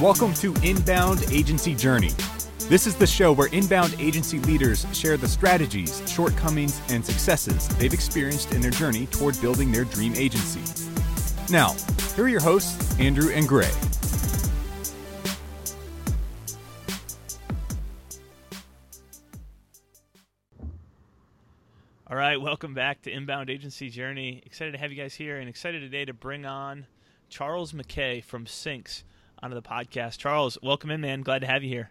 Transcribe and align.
Welcome 0.00 0.32
to 0.34 0.54
Inbound 0.62 1.30
Agency 1.30 1.74
Journey. 1.74 2.12
This 2.70 2.86
is 2.86 2.94
the 2.94 3.06
show 3.06 3.32
where 3.34 3.48
inbound 3.48 3.94
agency 3.98 4.38
leaders 4.38 4.86
share 4.94 5.18
the 5.18 5.28
strategies, 5.28 6.02
shortcomings, 6.10 6.80
and 6.88 7.04
successes 7.04 7.68
they've 7.76 7.92
experienced 7.92 8.52
in 8.54 8.62
their 8.62 8.70
journey 8.70 9.04
toward 9.08 9.38
building 9.42 9.70
their 9.70 9.84
dream 9.84 10.14
agency. 10.16 10.62
Now, 11.50 11.76
here 12.14 12.24
are 12.24 12.28
your 12.28 12.40
hosts, 12.40 12.98
Andrew 12.98 13.30
and 13.32 13.46
Gray. 13.46 13.70
All 22.08 22.16
right, 22.16 22.40
welcome 22.40 22.72
back 22.72 23.02
to 23.02 23.10
Inbound 23.10 23.50
Agency 23.50 23.90
Journey. 23.90 24.40
Excited 24.46 24.70
to 24.70 24.78
have 24.78 24.92
you 24.92 24.96
guys 24.96 25.16
here 25.16 25.38
and 25.38 25.48
excited 25.48 25.80
today 25.80 26.04
to 26.04 26.14
bring 26.14 26.46
on 26.46 26.86
Charles 27.28 27.72
McKay 27.72 28.22
from 28.22 28.46
Synx 28.46 29.02
onto 29.42 29.56
the 29.56 29.62
podcast. 29.62 30.16
Charles, 30.16 30.56
welcome 30.62 30.92
in, 30.92 31.00
man. 31.00 31.22
Glad 31.22 31.40
to 31.40 31.48
have 31.48 31.64
you 31.64 31.68
here. 31.68 31.90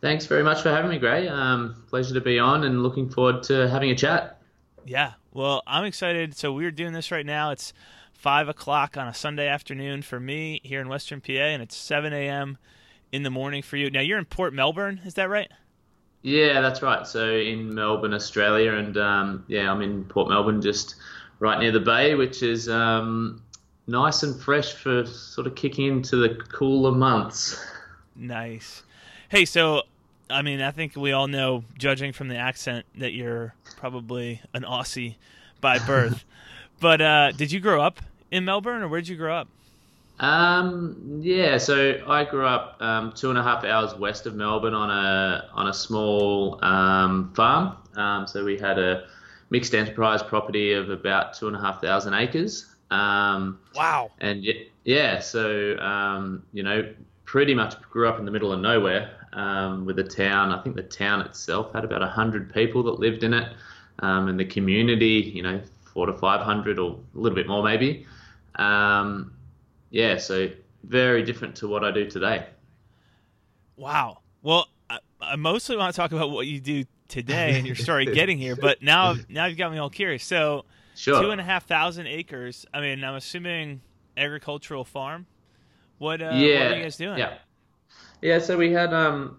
Thanks 0.00 0.24
very 0.24 0.42
much 0.42 0.62
for 0.62 0.70
having 0.70 0.90
me, 0.90 0.98
Gray. 0.98 1.28
Um, 1.28 1.84
pleasure 1.88 2.14
to 2.14 2.22
be 2.22 2.38
on 2.38 2.64
and 2.64 2.82
looking 2.82 3.10
forward 3.10 3.42
to 3.42 3.68
having 3.68 3.90
a 3.90 3.94
chat. 3.94 4.40
Yeah, 4.86 5.12
well, 5.34 5.62
I'm 5.66 5.84
excited. 5.84 6.34
So 6.34 6.50
we're 6.50 6.70
doing 6.70 6.94
this 6.94 7.10
right 7.10 7.26
now. 7.26 7.50
It's 7.50 7.74
five 8.14 8.48
o'clock 8.48 8.96
on 8.96 9.08
a 9.08 9.14
Sunday 9.14 9.46
afternoon 9.46 10.00
for 10.00 10.18
me 10.18 10.62
here 10.64 10.80
in 10.80 10.88
Western 10.88 11.20
PA, 11.20 11.32
and 11.32 11.62
it's 11.62 11.76
seven 11.76 12.14
a.m. 12.14 12.56
in 13.12 13.24
the 13.24 13.30
morning 13.30 13.60
for 13.60 13.76
you. 13.76 13.90
Now 13.90 14.00
you're 14.00 14.18
in 14.18 14.24
Port 14.24 14.54
Melbourne, 14.54 15.02
is 15.04 15.12
that 15.14 15.28
right? 15.28 15.50
Yeah, 16.22 16.60
that's 16.60 16.82
right. 16.82 17.06
So 17.06 17.30
in 17.30 17.74
Melbourne, 17.74 18.14
Australia, 18.14 18.72
and 18.74 18.96
um, 18.96 19.44
yeah, 19.48 19.70
I'm 19.70 19.82
in 19.82 20.04
Port 20.04 20.28
Melbourne, 20.28 20.60
just 20.60 20.96
right 21.38 21.58
near 21.58 21.72
the 21.72 21.80
bay, 21.80 22.14
which 22.14 22.42
is 22.42 22.68
um, 22.68 23.42
nice 23.86 24.22
and 24.22 24.40
fresh 24.40 24.72
for 24.72 25.06
sort 25.06 25.46
of 25.46 25.54
kicking 25.54 25.86
into 25.86 26.16
the 26.16 26.34
cooler 26.34 26.92
months. 26.92 27.64
Nice. 28.16 28.82
Hey, 29.28 29.44
so 29.44 29.82
I 30.30 30.42
mean, 30.42 30.60
I 30.60 30.70
think 30.70 30.96
we 30.96 31.12
all 31.12 31.26
know, 31.26 31.64
judging 31.78 32.12
from 32.12 32.28
the 32.28 32.36
accent, 32.36 32.84
that 32.96 33.12
you're 33.12 33.54
probably 33.76 34.42
an 34.52 34.62
Aussie 34.62 35.16
by 35.60 35.78
birth. 35.78 36.24
but 36.80 37.00
uh, 37.00 37.32
did 37.32 37.52
you 37.52 37.60
grow 37.60 37.80
up 37.80 38.00
in 38.30 38.44
Melbourne, 38.44 38.82
or 38.82 38.88
where 38.88 39.00
did 39.00 39.08
you 39.08 39.16
grow 39.16 39.34
up? 39.34 39.48
Um, 40.20 41.20
yeah, 41.22 41.58
so 41.58 42.02
I 42.06 42.24
grew 42.24 42.46
up 42.46 42.80
um, 42.80 43.12
two 43.12 43.30
and 43.30 43.38
a 43.38 43.42
half 43.42 43.64
hours 43.64 43.94
west 43.94 44.26
of 44.26 44.34
Melbourne 44.34 44.74
on 44.74 44.90
a 44.90 45.48
on 45.52 45.68
a 45.68 45.74
small 45.74 46.62
um, 46.64 47.32
farm. 47.34 47.76
Um, 47.96 48.26
so 48.26 48.44
we 48.44 48.58
had 48.58 48.78
a 48.78 49.06
mixed 49.50 49.74
enterprise 49.74 50.22
property 50.22 50.72
of 50.72 50.90
about 50.90 51.34
two 51.34 51.46
and 51.46 51.56
a 51.56 51.60
half 51.60 51.80
thousand 51.80 52.14
acres. 52.14 52.66
Um, 52.90 53.60
wow. 53.74 54.10
And 54.20 54.44
yeah, 54.84 55.20
so 55.20 55.78
um, 55.78 56.42
you 56.52 56.62
know, 56.62 56.92
pretty 57.24 57.54
much 57.54 57.80
grew 57.82 58.08
up 58.08 58.18
in 58.18 58.24
the 58.24 58.30
middle 58.30 58.52
of 58.52 58.60
nowhere 58.60 59.28
um, 59.34 59.84
with 59.84 59.98
a 59.98 60.04
town. 60.04 60.50
I 60.50 60.60
think 60.62 60.74
the 60.74 60.82
town 60.82 61.20
itself 61.20 61.72
had 61.72 61.84
about 61.84 62.02
hundred 62.08 62.52
people 62.52 62.82
that 62.84 62.98
lived 62.98 63.22
in 63.22 63.34
it, 63.34 63.52
um, 64.00 64.28
and 64.28 64.40
the 64.40 64.44
community, 64.44 65.30
you 65.34 65.42
know, 65.42 65.60
four 65.92 66.06
to 66.06 66.12
five 66.12 66.40
hundred 66.40 66.78
or 66.80 66.98
a 67.14 67.18
little 67.18 67.36
bit 67.36 67.46
more 67.46 67.62
maybe. 67.62 68.06
Um, 68.56 69.32
yeah, 69.90 70.16
so 70.18 70.48
very 70.84 71.22
different 71.22 71.56
to 71.56 71.68
what 71.68 71.84
I 71.84 71.90
do 71.90 72.08
today. 72.08 72.46
Wow. 73.76 74.18
Well, 74.42 74.68
I, 74.90 74.98
I 75.20 75.36
mostly 75.36 75.76
want 75.76 75.94
to 75.94 75.96
talk 75.96 76.12
about 76.12 76.30
what 76.30 76.46
you 76.46 76.60
do 76.60 76.84
today 77.08 77.56
and 77.56 77.66
your 77.66 77.76
story 77.76 78.04
getting 78.14 78.38
here, 78.38 78.56
but 78.56 78.82
now 78.82 79.16
now 79.28 79.46
you've 79.46 79.58
got 79.58 79.72
me 79.72 79.78
all 79.78 79.90
curious. 79.90 80.24
So 80.24 80.64
Sure. 80.98 81.22
Two 81.22 81.30
and 81.30 81.40
a 81.40 81.44
half 81.44 81.64
thousand 81.64 82.08
acres. 82.08 82.66
I 82.74 82.80
mean, 82.80 83.04
I'm 83.04 83.14
assuming 83.14 83.82
agricultural 84.16 84.84
farm. 84.84 85.26
What, 85.98 86.20
uh, 86.20 86.32
yeah, 86.34 86.64
what 86.64 86.72
are 86.72 86.76
you 86.76 86.82
guys 86.82 86.96
doing? 86.96 87.18
Yeah. 87.18 87.38
Yeah, 88.20 88.40
so 88.40 88.56
we 88.58 88.72
had 88.72 88.92
um, 88.92 89.38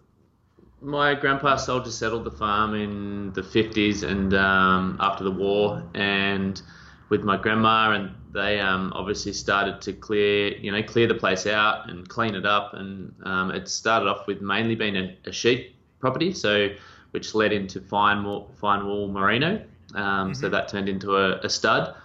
my 0.80 1.16
grandpa 1.16 1.58
sold 1.58 1.84
soldier 1.84 1.92
settled 1.92 2.24
the 2.24 2.32
farm 2.32 2.76
in 2.76 3.34
the 3.34 3.42
50s 3.42 4.04
and 4.04 4.34
um, 4.36 4.96
after 5.02 5.26
the 5.26 5.32
war, 5.32 5.84
and 5.96 6.62
with 7.10 7.24
my 7.24 7.36
grandma, 7.36 7.92
and 7.92 8.16
they 8.32 8.60
um, 8.60 8.92
obviously 8.96 9.34
started 9.34 9.82
to 9.82 9.94
clear, 9.94 10.56
you 10.58 10.72
know, 10.72 10.84
clear 10.84 11.08
the 11.08 11.16
place 11.16 11.48
out 11.48 11.90
and 11.90 12.08
clean 12.08 12.36
it 12.36 12.46
up, 12.46 12.74
and 12.74 13.14
um, 13.24 13.52
it 13.52 13.68
started 13.68 14.08
off 14.08 14.28
with 14.28 14.42
mainly 14.42 14.76
being 14.76 14.98
a, 14.98 15.18
a 15.26 15.32
sheep 15.32 15.76
property, 16.00 16.34
so 16.34 16.70
which 17.12 17.34
led 17.34 17.52
into 17.52 17.82
fine 17.82 18.24
wool, 18.24 18.52
fine 18.60 18.86
wool 18.86 19.08
merino, 19.08 19.64
um, 19.96 20.32
mm-hmm. 20.32 20.34
So 20.34 20.50
that 20.50 20.68
turned 20.68 20.90
into 20.90 21.16
a, 21.16 21.40
a 21.40 21.50
stud. 21.50 21.96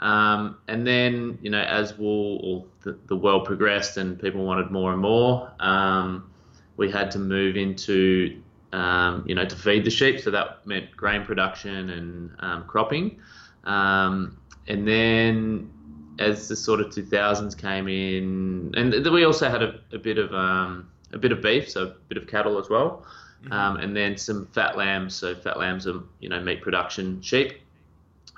Um, 0.00 0.58
and 0.66 0.86
then, 0.86 1.38
you 1.42 1.50
know, 1.50 1.60
as 1.60 1.96
wool 1.96 2.40
or 2.42 2.64
the, 2.82 2.98
the, 3.06 3.14
world 3.14 3.44
progressed 3.44 3.96
and 3.96 4.20
people 4.20 4.44
wanted 4.44 4.72
more 4.72 4.92
and 4.92 5.00
more, 5.00 5.52
um, 5.60 6.28
we 6.76 6.90
had 6.90 7.12
to 7.12 7.20
move 7.20 7.56
into, 7.56 8.42
um, 8.72 9.24
you 9.26 9.36
know, 9.36 9.44
to 9.44 9.54
feed 9.54 9.84
the 9.84 9.90
sheep. 9.90 10.18
So 10.20 10.32
that 10.32 10.66
meant 10.66 10.96
grain 10.96 11.24
production 11.24 11.90
and 11.90 12.30
um, 12.40 12.64
cropping. 12.64 13.20
Um, 13.62 14.38
and 14.68 14.86
then 14.86 15.70
as 16.18 16.48
the 16.48 16.56
sort 16.56 16.80
of 16.80 16.88
2000s 16.88 17.56
came 17.56 17.88
in, 17.88 18.72
and 18.76 19.06
we 19.12 19.24
also 19.24 19.48
had 19.48 19.62
a, 19.62 19.80
a 19.92 19.98
bit 19.98 20.18
of 20.18 20.32
um, 20.34 20.88
a 21.12 21.18
bit 21.18 21.32
of 21.32 21.42
beef, 21.42 21.70
so 21.70 21.84
a 21.84 21.94
bit 22.08 22.18
of 22.18 22.26
cattle 22.26 22.58
as 22.58 22.68
well. 22.68 23.04
Mm-hmm. 23.44 23.52
Um, 23.52 23.76
and 23.78 23.96
then 23.96 24.16
some 24.16 24.46
fat 24.46 24.76
lambs. 24.76 25.14
So 25.14 25.34
fat 25.34 25.58
lambs 25.58 25.86
are 25.86 26.00
you 26.20 26.28
know 26.28 26.40
meat 26.40 26.62
production 26.62 27.20
sheep. 27.22 27.54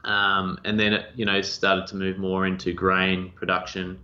Um, 0.04 0.58
and 0.64 0.78
then 0.78 0.92
it 0.92 1.06
you 1.14 1.24
know 1.24 1.40
started 1.42 1.86
to 1.88 1.96
move 1.96 2.18
more 2.18 2.46
into 2.46 2.72
grain 2.72 3.30
production 3.30 3.98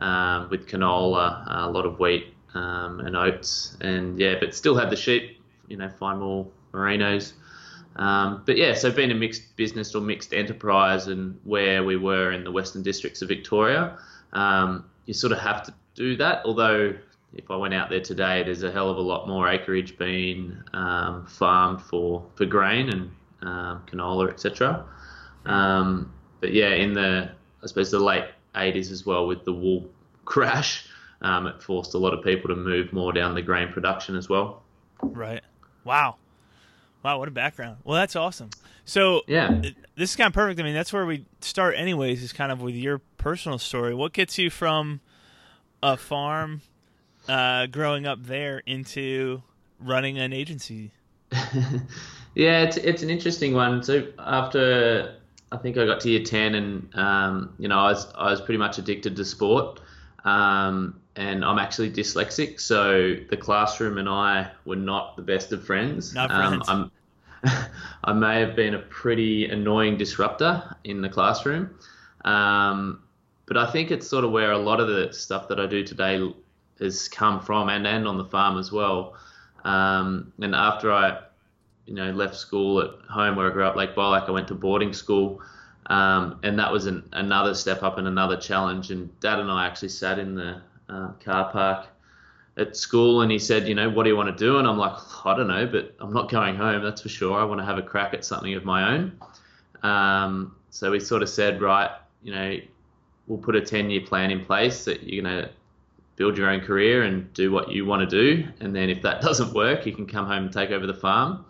um, 0.00 0.48
with 0.50 0.66
canola, 0.66 1.44
a 1.46 1.70
lot 1.70 1.86
of 1.86 1.98
wheat 1.98 2.34
um, 2.54 3.00
and 3.00 3.16
oats, 3.16 3.76
and 3.80 4.18
yeah, 4.18 4.34
but 4.40 4.54
still 4.54 4.76
had 4.76 4.90
the 4.90 4.96
sheep, 4.96 5.40
you 5.68 5.76
know, 5.76 5.88
fine 5.88 6.20
wool 6.20 6.52
merinos. 6.72 7.32
Um, 7.96 8.42
but 8.46 8.56
yeah, 8.56 8.74
so 8.74 8.92
being 8.92 9.10
a 9.10 9.14
mixed 9.14 9.56
business 9.56 9.94
or 9.94 10.00
mixed 10.00 10.32
enterprise, 10.32 11.08
and 11.08 11.38
where 11.44 11.82
we 11.84 11.96
were 11.96 12.32
in 12.32 12.44
the 12.44 12.52
Western 12.52 12.82
Districts 12.82 13.22
of 13.22 13.28
Victoria, 13.28 13.98
um, 14.32 14.84
you 15.06 15.14
sort 15.14 15.32
of 15.32 15.38
have 15.38 15.64
to 15.64 15.74
do 15.94 16.16
that. 16.16 16.42
Although 16.44 16.94
if 17.34 17.50
I 17.50 17.56
went 17.56 17.74
out 17.74 17.90
there 17.90 18.00
today, 18.00 18.42
there's 18.42 18.62
a 18.62 18.70
hell 18.70 18.88
of 18.88 18.96
a 18.96 19.02
lot 19.02 19.28
more 19.28 19.48
acreage 19.48 19.98
being 19.98 20.56
um, 20.72 21.26
farmed 21.26 21.82
for, 21.82 22.24
for 22.36 22.46
grain 22.46 22.88
and 22.88 23.10
um, 23.42 23.82
canola, 23.86 24.30
etc. 24.30 24.84
Um, 25.44 26.12
but 26.40 26.52
yeah, 26.52 26.70
in 26.70 26.94
the 26.94 27.30
I 27.62 27.66
suppose 27.66 27.90
the 27.90 27.98
late 27.98 28.26
80s 28.54 28.90
as 28.90 29.04
well 29.04 29.26
with 29.26 29.44
the 29.44 29.52
wool 29.52 29.88
crash, 30.24 30.86
um, 31.22 31.46
it 31.46 31.62
forced 31.62 31.94
a 31.94 31.98
lot 31.98 32.14
of 32.14 32.24
people 32.24 32.48
to 32.48 32.56
move 32.56 32.92
more 32.92 33.12
down 33.12 33.34
the 33.34 33.42
grain 33.42 33.72
production 33.72 34.16
as 34.16 34.28
well. 34.28 34.62
Right. 35.02 35.42
Wow. 35.84 36.16
Wow, 37.02 37.18
what 37.18 37.28
a 37.28 37.30
background. 37.30 37.78
Well, 37.84 37.96
that's 37.96 38.16
awesome. 38.16 38.50
So 38.84 39.22
yeah, 39.26 39.60
this 39.96 40.10
is 40.10 40.16
kind 40.16 40.28
of 40.28 40.32
perfect. 40.32 40.58
I 40.58 40.62
mean, 40.62 40.74
that's 40.74 40.92
where 40.92 41.06
we 41.06 41.26
start, 41.40 41.74
anyways. 41.76 42.22
Is 42.22 42.32
kind 42.32 42.50
of 42.50 42.60
with 42.60 42.74
your 42.74 42.98
personal 43.18 43.58
story. 43.58 43.94
What 43.94 44.12
gets 44.12 44.38
you 44.38 44.50
from 44.50 45.00
a 45.82 45.96
farm 45.96 46.62
uh, 47.28 47.66
growing 47.66 48.06
up 48.06 48.24
there 48.24 48.62
into 48.66 49.42
running 49.78 50.18
an 50.18 50.32
agency? 50.32 50.90
yeah, 52.34 52.62
it's 52.62 52.78
it's 52.78 53.02
an 53.02 53.10
interesting 53.10 53.54
one. 53.54 53.82
So 53.82 54.08
after 54.18 55.16
I 55.52 55.56
think 55.58 55.76
I 55.76 55.86
got 55.86 56.00
to 56.00 56.10
year 56.10 56.24
ten, 56.24 56.54
and 56.54 56.94
um, 56.94 57.54
you 57.58 57.68
know 57.68 57.78
I 57.78 57.90
was 57.90 58.12
I 58.14 58.30
was 58.30 58.40
pretty 58.40 58.58
much 58.58 58.78
addicted 58.78 59.16
to 59.16 59.24
sport, 59.24 59.80
um, 60.24 60.97
and 61.18 61.44
I'm 61.44 61.58
actually 61.58 61.90
dyslexic, 61.90 62.60
so 62.60 63.16
the 63.28 63.36
classroom 63.36 63.98
and 63.98 64.08
I 64.08 64.52
were 64.64 64.76
not 64.76 65.16
the 65.16 65.22
best 65.22 65.50
of 65.50 65.66
friends. 65.66 66.14
Not 66.14 66.30
friends. 66.30 66.68
Um, 66.68 66.92
i 68.04 68.12
may 68.12 68.38
have 68.38 68.54
been 68.54 68.74
a 68.74 68.78
pretty 68.78 69.46
annoying 69.46 69.96
disruptor 69.96 70.76
in 70.84 71.00
the 71.02 71.08
classroom, 71.08 71.70
um, 72.24 73.02
but 73.46 73.56
I 73.56 73.68
think 73.68 73.90
it's 73.90 74.06
sort 74.06 74.24
of 74.24 74.30
where 74.30 74.52
a 74.52 74.58
lot 74.58 74.78
of 74.78 74.86
the 74.86 75.12
stuff 75.12 75.48
that 75.48 75.58
I 75.58 75.66
do 75.66 75.82
today 75.82 76.32
has 76.78 77.08
come 77.08 77.40
from 77.40 77.68
and, 77.68 77.84
and 77.84 78.06
on 78.06 78.16
the 78.16 78.24
farm 78.24 78.56
as 78.56 78.70
well. 78.70 79.16
Um, 79.64 80.32
and 80.40 80.54
after 80.54 80.92
I, 80.92 81.18
you 81.86 81.94
know, 81.94 82.12
left 82.12 82.36
school 82.36 82.80
at 82.80 82.90
home 83.10 83.34
where 83.34 83.50
I 83.50 83.52
grew 83.52 83.64
up, 83.64 83.74
Lake 83.74 83.96
Bolac, 83.96 84.28
I 84.28 84.30
went 84.30 84.46
to 84.48 84.54
boarding 84.54 84.92
school. 84.92 85.42
Um, 85.86 86.38
and 86.44 86.58
that 86.60 86.70
was 86.70 86.86
an, 86.86 87.08
another 87.12 87.54
step 87.54 87.82
up 87.82 87.98
and 87.98 88.06
another 88.06 88.36
challenge. 88.36 88.92
And 88.92 89.18
Dad 89.18 89.40
and 89.40 89.50
I 89.50 89.66
actually 89.66 89.88
sat 89.88 90.18
in 90.18 90.34
the 90.34 90.60
uh, 90.88 91.08
car 91.24 91.50
park 91.52 91.86
at 92.56 92.76
school, 92.76 93.22
and 93.22 93.30
he 93.30 93.38
said, 93.38 93.68
"You 93.68 93.74
know, 93.74 93.88
what 93.88 94.04
do 94.04 94.10
you 94.10 94.16
want 94.16 94.36
to 94.36 94.44
do?" 94.44 94.58
And 94.58 94.66
I'm 94.66 94.78
like, 94.78 94.94
"I 95.24 95.36
don't 95.36 95.48
know, 95.48 95.66
but 95.66 95.94
I'm 96.00 96.12
not 96.12 96.30
going 96.30 96.56
home. 96.56 96.82
That's 96.82 97.02
for 97.02 97.08
sure. 97.08 97.38
I 97.38 97.44
want 97.44 97.60
to 97.60 97.64
have 97.64 97.78
a 97.78 97.82
crack 97.82 98.14
at 98.14 98.24
something 98.24 98.54
of 98.54 98.64
my 98.64 98.94
own." 98.94 99.18
Um, 99.82 100.56
so 100.70 100.90
we 100.90 101.00
sort 101.00 101.22
of 101.22 101.28
said, 101.28 101.60
"Right, 101.60 101.90
you 102.22 102.34
know, 102.34 102.58
we'll 103.26 103.38
put 103.38 103.54
a 103.54 103.60
10-year 103.60 104.00
plan 104.02 104.30
in 104.30 104.44
place 104.44 104.84
that 104.84 105.02
you're 105.02 105.22
going 105.22 105.42
to 105.42 105.50
build 106.16 106.36
your 106.36 106.50
own 106.50 106.60
career 106.60 107.04
and 107.04 107.32
do 107.32 107.52
what 107.52 107.70
you 107.70 107.86
want 107.86 108.08
to 108.08 108.34
do. 108.34 108.46
And 108.60 108.74
then 108.74 108.90
if 108.90 109.02
that 109.02 109.20
doesn't 109.22 109.54
work, 109.54 109.86
you 109.86 109.92
can 109.92 110.06
come 110.06 110.26
home 110.26 110.44
and 110.44 110.52
take 110.52 110.70
over 110.70 110.86
the 110.86 110.94
farm. 110.94 111.44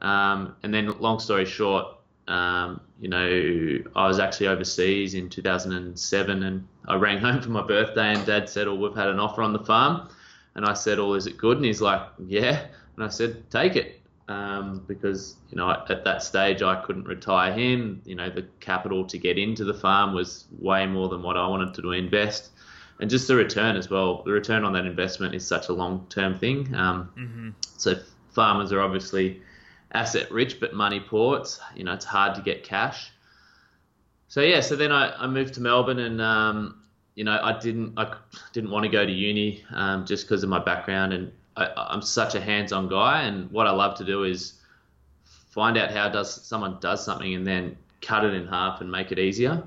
Um, 0.00 0.56
and 0.62 0.72
then, 0.72 0.88
long 0.98 1.20
story 1.20 1.44
short, 1.44 1.86
um, 2.28 2.80
you 3.00 3.08
know, 3.08 3.78
I 3.94 4.06
was 4.06 4.18
actually 4.18 4.48
overseas 4.48 5.14
in 5.14 5.28
2007 5.28 6.42
and 6.42 6.66
I 6.88 6.96
rang 6.96 7.18
home 7.18 7.40
for 7.40 7.50
my 7.50 7.62
birthday 7.62 8.12
and 8.12 8.26
dad 8.26 8.48
said, 8.48 8.66
Oh, 8.66 8.74
we've 8.74 8.94
had 8.94 9.08
an 9.08 9.20
offer 9.20 9.42
on 9.42 9.52
the 9.52 9.60
farm. 9.60 10.08
And 10.54 10.64
I 10.64 10.74
said, 10.74 10.98
Oh, 10.98 11.14
is 11.14 11.26
it 11.26 11.36
good? 11.36 11.58
And 11.58 11.66
he's 11.66 11.80
like, 11.80 12.02
Yeah. 12.26 12.66
And 12.96 13.04
I 13.04 13.08
said, 13.08 13.48
Take 13.50 13.76
it. 13.76 14.00
Um, 14.28 14.82
because, 14.88 15.36
you 15.50 15.56
know, 15.56 15.70
at 15.70 16.02
that 16.02 16.20
stage 16.20 16.60
I 16.60 16.82
couldn't 16.82 17.06
retire 17.06 17.52
him. 17.52 18.02
You 18.04 18.16
know, 18.16 18.28
the 18.28 18.46
capital 18.58 19.04
to 19.04 19.18
get 19.18 19.38
into 19.38 19.64
the 19.64 19.74
farm 19.74 20.14
was 20.14 20.46
way 20.58 20.84
more 20.86 21.08
than 21.08 21.22
what 21.22 21.36
I 21.36 21.46
wanted 21.46 21.74
to 21.74 21.92
invest. 21.92 22.50
And 22.98 23.08
just 23.08 23.28
the 23.28 23.36
return 23.36 23.76
as 23.76 23.88
well. 23.88 24.22
The 24.24 24.32
return 24.32 24.64
on 24.64 24.72
that 24.72 24.86
investment 24.86 25.34
is 25.34 25.46
such 25.46 25.68
a 25.68 25.72
long 25.72 26.06
term 26.08 26.38
thing. 26.38 26.74
Um, 26.74 27.10
mm-hmm. 27.16 27.50
So 27.76 27.94
farmers 28.30 28.72
are 28.72 28.80
obviously 28.80 29.42
asset 29.92 30.30
rich 30.30 30.60
but 30.60 30.74
money 30.74 31.00
poor. 31.00 31.38
It's 31.38 31.60
you 31.74 31.84
know 31.84 31.92
it's 31.92 32.04
hard 32.04 32.34
to 32.36 32.42
get 32.42 32.64
cash. 32.64 33.10
So 34.28 34.40
yeah, 34.40 34.60
so 34.60 34.76
then 34.76 34.92
I, 34.92 35.14
I 35.22 35.26
moved 35.26 35.54
to 35.54 35.60
Melbourne 35.60 36.00
and 36.00 36.20
um, 36.20 36.82
you 37.14 37.24
know 37.24 37.38
I 37.42 37.58
didn't 37.58 37.94
I 37.96 38.16
didn't 38.52 38.70
want 38.70 38.84
to 38.84 38.88
go 38.90 39.04
to 39.04 39.12
uni 39.12 39.64
um, 39.72 40.04
just 40.06 40.26
because 40.26 40.42
of 40.42 40.48
my 40.48 40.58
background 40.58 41.12
and 41.12 41.32
I, 41.56 41.94
am 41.94 42.02
such 42.02 42.34
a 42.34 42.40
hands-on 42.40 42.88
guy 42.88 43.22
and 43.22 43.50
what 43.50 43.66
I 43.66 43.70
love 43.70 43.96
to 43.98 44.04
do 44.04 44.24
is 44.24 44.54
find 45.24 45.78
out 45.78 45.90
how 45.90 46.08
does 46.08 46.42
someone 46.42 46.78
does 46.80 47.04
something 47.04 47.34
and 47.34 47.46
then 47.46 47.76
cut 48.02 48.24
it 48.24 48.34
in 48.34 48.46
half 48.46 48.82
and 48.82 48.90
make 48.90 49.10
it 49.10 49.18
easier. 49.18 49.62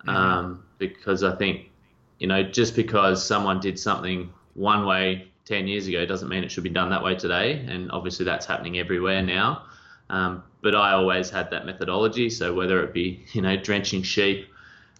Mm-hmm. 0.00 0.08
Um, 0.08 0.64
because 0.78 1.22
I 1.22 1.34
think 1.36 1.70
you 2.18 2.26
know 2.26 2.42
just 2.42 2.74
because 2.74 3.24
someone 3.24 3.60
did 3.60 3.78
something 3.78 4.32
one 4.54 4.86
way 4.86 5.28
10 5.48 5.66
years 5.66 5.86
ago 5.86 6.04
doesn't 6.04 6.28
mean 6.28 6.44
it 6.44 6.50
should 6.50 6.62
be 6.62 6.70
done 6.70 6.90
that 6.90 7.02
way 7.02 7.14
today. 7.14 7.64
And 7.66 7.90
obviously 7.90 8.26
that's 8.26 8.44
happening 8.44 8.78
everywhere 8.78 9.22
now. 9.22 9.64
Um, 10.10 10.42
but 10.60 10.74
I 10.74 10.92
always 10.92 11.30
had 11.30 11.50
that 11.50 11.64
methodology. 11.64 12.28
So 12.28 12.52
whether 12.54 12.82
it 12.84 12.92
be, 12.92 13.24
you 13.32 13.40
know, 13.40 13.56
drenching 13.56 14.02
sheep 14.02 14.48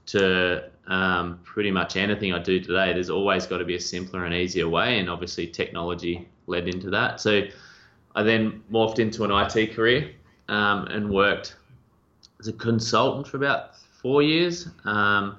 to 0.06 0.70
um, 0.86 1.40
pretty 1.44 1.70
much 1.70 1.96
anything 1.96 2.32
I 2.32 2.38
do 2.38 2.60
today, 2.60 2.94
there's 2.94 3.10
always 3.10 3.46
got 3.46 3.58
to 3.58 3.66
be 3.66 3.74
a 3.74 3.80
simpler 3.80 4.24
and 4.24 4.34
easier 4.34 4.68
way. 4.68 4.98
And 4.98 5.10
obviously 5.10 5.46
technology 5.46 6.26
led 6.46 6.66
into 6.66 6.88
that. 6.90 7.20
So 7.20 7.42
I 8.14 8.22
then 8.22 8.62
morphed 8.72 8.98
into 8.98 9.24
an 9.24 9.30
IT 9.30 9.74
career 9.74 10.12
um, 10.48 10.86
and 10.86 11.10
worked 11.10 11.56
as 12.40 12.48
a 12.48 12.54
consultant 12.54 13.28
for 13.28 13.36
about 13.36 13.76
four 13.76 14.22
years. 14.22 14.68
Um, 14.84 15.36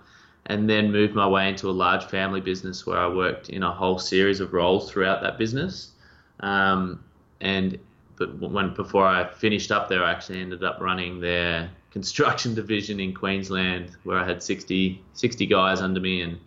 and 0.50 0.68
then 0.68 0.92
moved 0.92 1.14
my 1.14 1.28
way 1.28 1.48
into 1.48 1.70
a 1.70 1.72
large 1.72 2.04
family 2.06 2.42
business 2.42 2.86
where 2.86 2.98
I 2.98 3.08
worked 3.08 3.50
in 3.50 3.62
a 3.62 3.72
whole 3.72 4.00
series 4.00 4.40
of 4.40 4.52
roles 4.52 4.92
throughout 4.92 5.22
that 5.22 5.38
business. 5.38 5.92
Um, 6.40 7.04
and 7.40 7.78
but 8.18 8.38
when 8.40 8.74
before 8.74 9.06
I 9.06 9.30
finished 9.30 9.72
up 9.72 9.88
there, 9.88 10.04
I 10.04 10.12
actually 10.12 10.42
ended 10.42 10.64
up 10.64 10.80
running 10.82 11.22
their 11.22 11.70
construction 11.92 12.56
division 12.62 13.00
in 13.00 13.14
Queensland, 13.14 13.96
where 14.04 14.18
I 14.18 14.28
had 14.28 14.42
60, 14.42 15.02
60 15.14 15.46
guys 15.46 15.82
under 15.82 16.00
me 16.00 16.22
and 16.24 16.40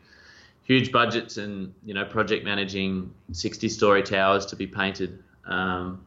huge 0.64 0.90
budgets, 0.90 1.36
and 1.36 1.72
you 1.84 1.94
know 1.94 2.04
project 2.04 2.44
managing 2.44 3.14
60 3.30 3.68
story 3.68 4.02
towers 4.02 4.44
to 4.46 4.56
be 4.56 4.66
painted. 4.66 5.22
Um, 5.46 6.04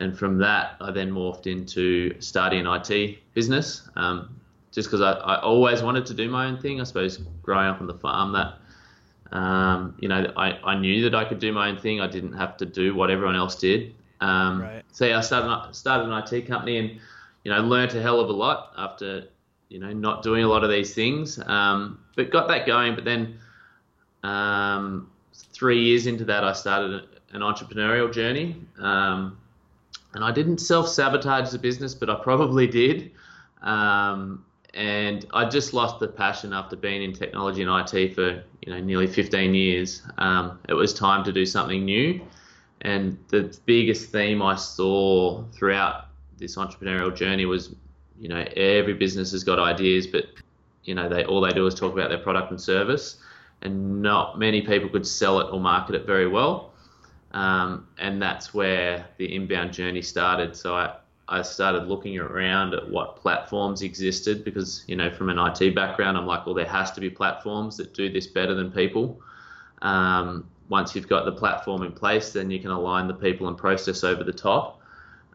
and 0.00 0.18
from 0.18 0.38
that, 0.38 0.74
I 0.80 0.90
then 0.90 1.12
morphed 1.12 1.46
into 1.46 2.20
starting 2.20 2.66
an 2.66 2.66
IT 2.66 3.18
business. 3.34 3.88
Um, 3.94 4.40
just 4.74 4.88
because 4.88 5.00
I, 5.00 5.12
I 5.12 5.40
always 5.40 5.82
wanted 5.82 6.04
to 6.06 6.14
do 6.14 6.28
my 6.28 6.46
own 6.46 6.58
thing. 6.58 6.80
I 6.80 6.84
suppose 6.84 7.18
growing 7.42 7.66
up 7.66 7.80
on 7.80 7.86
the 7.86 7.94
farm, 7.94 8.32
that 8.32 8.54
um, 9.32 9.94
you 9.98 10.08
know, 10.08 10.32
I, 10.36 10.58
I 10.64 10.78
knew 10.78 11.02
that 11.08 11.14
I 11.14 11.24
could 11.24 11.38
do 11.38 11.52
my 11.52 11.68
own 11.68 11.78
thing. 11.78 12.00
I 12.00 12.08
didn't 12.08 12.32
have 12.34 12.56
to 12.58 12.66
do 12.66 12.94
what 12.94 13.10
everyone 13.10 13.36
else 13.36 13.56
did. 13.56 13.94
Um, 14.20 14.62
right. 14.62 14.82
So 14.92 15.06
yeah, 15.06 15.18
I 15.18 15.20
started 15.20 15.74
started 15.74 16.10
an 16.10 16.22
IT 16.22 16.46
company 16.46 16.78
and 16.78 16.90
you 17.44 17.52
know 17.52 17.60
learned 17.60 17.94
a 17.94 18.02
hell 18.02 18.20
of 18.20 18.28
a 18.28 18.32
lot 18.32 18.72
after 18.76 19.28
you 19.68 19.78
know 19.78 19.92
not 19.92 20.22
doing 20.22 20.44
a 20.44 20.48
lot 20.48 20.64
of 20.64 20.70
these 20.70 20.94
things. 20.94 21.38
Um, 21.46 22.00
but 22.16 22.30
got 22.30 22.48
that 22.48 22.66
going. 22.66 22.94
But 22.94 23.04
then 23.04 23.38
um, 24.22 25.10
three 25.32 25.82
years 25.82 26.06
into 26.06 26.24
that, 26.24 26.42
I 26.42 26.52
started 26.52 27.06
an 27.32 27.40
entrepreneurial 27.40 28.12
journey. 28.12 28.56
Um, 28.78 29.38
and 30.14 30.24
I 30.24 30.30
didn't 30.30 30.58
self 30.58 30.88
sabotage 30.88 31.50
the 31.50 31.58
business, 31.58 31.94
but 31.94 32.08
I 32.08 32.14
probably 32.14 32.66
did. 32.66 33.10
Um, 33.62 34.44
and 34.74 35.24
I 35.32 35.48
just 35.48 35.72
lost 35.72 36.00
the 36.00 36.08
passion 36.08 36.52
after 36.52 36.76
being 36.76 37.02
in 37.02 37.12
technology 37.12 37.62
and 37.62 37.70
IT 37.70 38.14
for 38.14 38.42
you 38.60 38.72
know 38.72 38.80
nearly 38.80 39.06
15 39.06 39.54
years. 39.54 40.02
Um, 40.18 40.58
it 40.68 40.74
was 40.74 40.92
time 40.92 41.24
to 41.24 41.32
do 41.32 41.46
something 41.46 41.84
new, 41.84 42.20
and 42.82 43.16
the 43.28 43.56
biggest 43.66 44.10
theme 44.10 44.42
I 44.42 44.56
saw 44.56 45.44
throughout 45.52 46.06
this 46.38 46.56
entrepreneurial 46.56 47.14
journey 47.14 47.46
was, 47.46 47.74
you 48.18 48.28
know, 48.28 48.44
every 48.56 48.94
business 48.94 49.30
has 49.30 49.44
got 49.44 49.58
ideas, 49.58 50.06
but 50.06 50.26
you 50.82 50.94
know 50.94 51.08
they 51.08 51.24
all 51.24 51.40
they 51.40 51.52
do 51.52 51.66
is 51.66 51.74
talk 51.74 51.92
about 51.92 52.08
their 52.10 52.18
product 52.18 52.50
and 52.50 52.60
service, 52.60 53.18
and 53.62 54.02
not 54.02 54.38
many 54.38 54.60
people 54.60 54.88
could 54.88 55.06
sell 55.06 55.40
it 55.40 55.52
or 55.52 55.60
market 55.60 55.94
it 55.94 56.04
very 56.06 56.28
well. 56.28 56.72
Um, 57.30 57.88
and 57.98 58.22
that's 58.22 58.54
where 58.54 59.06
the 59.18 59.34
inbound 59.34 59.72
journey 59.72 60.02
started. 60.02 60.54
So 60.54 60.76
I, 60.76 60.94
I 61.28 61.42
started 61.42 61.88
looking 61.88 62.18
around 62.18 62.74
at 62.74 62.88
what 62.88 63.16
platforms 63.16 63.82
existed 63.82 64.44
because, 64.44 64.84
you 64.86 64.96
know, 64.96 65.10
from 65.10 65.30
an 65.30 65.38
IT 65.38 65.74
background, 65.74 66.18
I'm 66.18 66.26
like, 66.26 66.44
well, 66.44 66.54
there 66.54 66.66
has 66.66 66.90
to 66.92 67.00
be 67.00 67.08
platforms 67.08 67.76
that 67.78 67.94
do 67.94 68.10
this 68.12 68.26
better 68.26 68.54
than 68.54 68.70
people. 68.70 69.20
Um, 69.80 70.48
once 70.68 70.94
you've 70.94 71.08
got 71.08 71.24
the 71.24 71.32
platform 71.32 71.82
in 71.82 71.92
place, 71.92 72.32
then 72.32 72.50
you 72.50 72.60
can 72.60 72.70
align 72.70 73.08
the 73.08 73.14
people 73.14 73.48
and 73.48 73.56
process 73.56 74.04
over 74.04 74.22
the 74.22 74.32
top. 74.32 74.80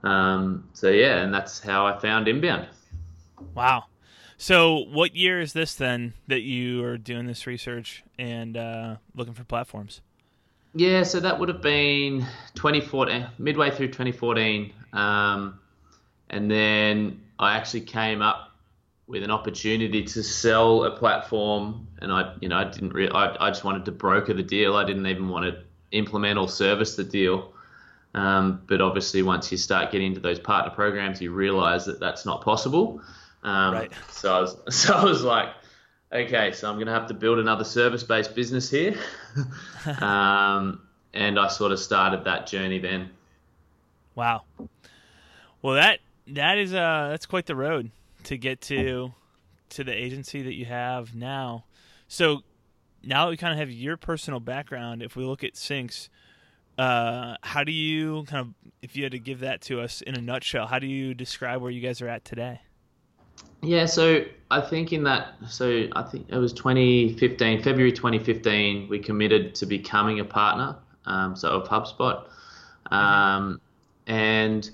Um, 0.04 0.68
so, 0.74 0.90
yeah, 0.90 1.24
and 1.24 1.34
that's 1.34 1.60
how 1.60 1.86
I 1.86 1.98
found 1.98 2.28
Inbound. 2.28 2.68
Wow. 3.56 3.86
So, 4.38 4.86
what 4.92 5.16
year 5.16 5.42
is 5.42 5.54
this 5.54 5.76
then 5.76 6.14
that 6.28 6.42
you 6.42 6.84
are 6.86 6.98
doing 6.98 7.26
this 7.26 7.46
research 7.46 8.04
and 8.18 8.56
uh, 8.56 8.96
looking 9.16 9.34
for 9.34 9.44
platforms? 9.44 10.02
Yeah, 10.76 11.04
so 11.04 11.20
that 11.20 11.40
would 11.40 11.50
have 11.50 11.62
been 11.62 12.26
2014, 12.56 13.28
midway 13.40 13.72
through 13.72 13.88
2014. 13.88 14.72
Um, 14.94 15.60
and 16.30 16.50
then 16.50 17.22
I 17.38 17.56
actually 17.56 17.82
came 17.82 18.22
up 18.22 18.52
with 19.08 19.24
an 19.24 19.32
opportunity 19.32 20.04
to 20.04 20.24
sell 20.24 20.84
a 20.84 20.92
platform, 20.92 21.88
and 22.00 22.12
I, 22.12 22.36
you 22.42 22.50
know, 22.50 22.58
I 22.58 22.66
didn't 22.66 22.94
really, 22.94 23.12
I, 23.12 23.48
I 23.48 23.50
just 23.50 23.64
wanted 23.64 23.86
to 23.86 23.92
broker 23.92 24.34
the 24.34 24.44
deal. 24.44 24.76
I 24.76 24.86
didn't 24.86 25.08
even 25.08 25.30
want 25.30 25.46
to 25.46 25.64
implement 25.92 26.38
or 26.38 26.48
service 26.48 26.96
the 26.96 27.04
deal. 27.04 27.54
Um, 28.14 28.62
but 28.68 28.82
obviously, 28.82 29.24
once 29.24 29.52
you 29.52 29.58
start 29.58 29.92
getting 29.92 30.08
into 30.08 30.20
those 30.20 30.40
partner 30.40 30.72
programs, 30.72 31.22
you 31.22 31.32
realize 31.32 31.86
that 31.86 32.00
that's 32.00 32.26
not 32.26 32.44
possible. 32.44 33.02
Um, 33.44 33.74
right. 33.74 33.92
So 34.10 34.36
I 34.36 34.42
was, 34.42 34.58
so 34.70 34.94
I 34.94 35.04
was 35.04 35.24
like, 35.24 35.50
okay, 36.12 36.52
so 36.52 36.70
I'm 36.70 36.76
going 36.76 36.88
to 36.88 36.94
have 36.94 37.08
to 37.08 37.14
build 37.14 37.40
another 37.40 37.64
service-based 37.64 38.36
business 38.36 38.70
here. 38.70 38.96
um, 40.02 40.82
and 41.14 41.40
I 41.40 41.48
sort 41.48 41.72
of 41.72 41.80
started 41.80 42.26
that 42.26 42.48
journey 42.48 42.80
then. 42.80 43.10
Wow. 44.16 44.44
Well, 45.62 45.76
that 45.76 46.00
that 46.34 46.58
is 46.58 46.74
uh 46.74 47.08
that's 47.10 47.26
quite 47.26 47.46
the 47.46 47.56
road 47.56 47.92
to 48.26 48.38
get 48.38 48.62
to 48.62 49.14
to 49.70 49.84
the 49.84 49.94
agency 49.94 50.42
that 50.42 50.54
you 50.54 50.66
have 50.66 51.16
now. 51.16 51.66
So 52.08 52.42
now 53.04 53.26
that 53.26 53.32
we 53.32 53.38
kind 53.38 53.54
of 53.54 53.60
have 53.60 53.72
your 53.72 53.98
personal 53.98 54.40
background, 54.40 55.04
if 55.04 55.16
we 55.16 55.24
look 55.24 55.44
at 55.44 55.56
Synx, 55.56 56.10
uh, 56.78 57.36
how 57.42 57.64
do 57.64 57.72
you 57.72 58.24
kind 58.24 58.48
of, 58.48 58.72
if 58.82 58.96
you 58.96 59.04
had 59.04 59.12
to 59.12 59.20
give 59.20 59.40
that 59.42 59.62
to 59.62 59.82
us 59.82 60.02
in 60.02 60.16
a 60.16 60.22
nutshell, 60.22 60.68
how 60.68 60.80
do 60.80 60.88
you 60.88 61.14
describe 61.14 61.62
where 61.62 61.72
you 61.72 61.82
guys 61.82 62.02
are 62.02 62.08
at 62.08 62.26
today? 62.26 62.62
Yeah, 63.62 63.86
so 63.86 64.24
I 64.52 64.62
think 64.62 64.94
in 64.94 65.04
that, 65.04 65.34
so 65.48 65.88
I 65.94 66.04
think 66.04 66.28
it 66.30 66.38
was 66.38 66.54
2015, 66.54 67.62
February 67.62 67.92
2015, 67.92 68.88
we 68.90 69.00
committed 69.00 69.56
to 69.56 69.66
becoming 69.66 70.20
a 70.20 70.26
partner, 70.26 70.78
um, 71.06 71.36
so 71.36 71.50
of 71.50 71.68
HubSpot, 71.68 72.26
um, 72.92 73.60
and 74.08 74.70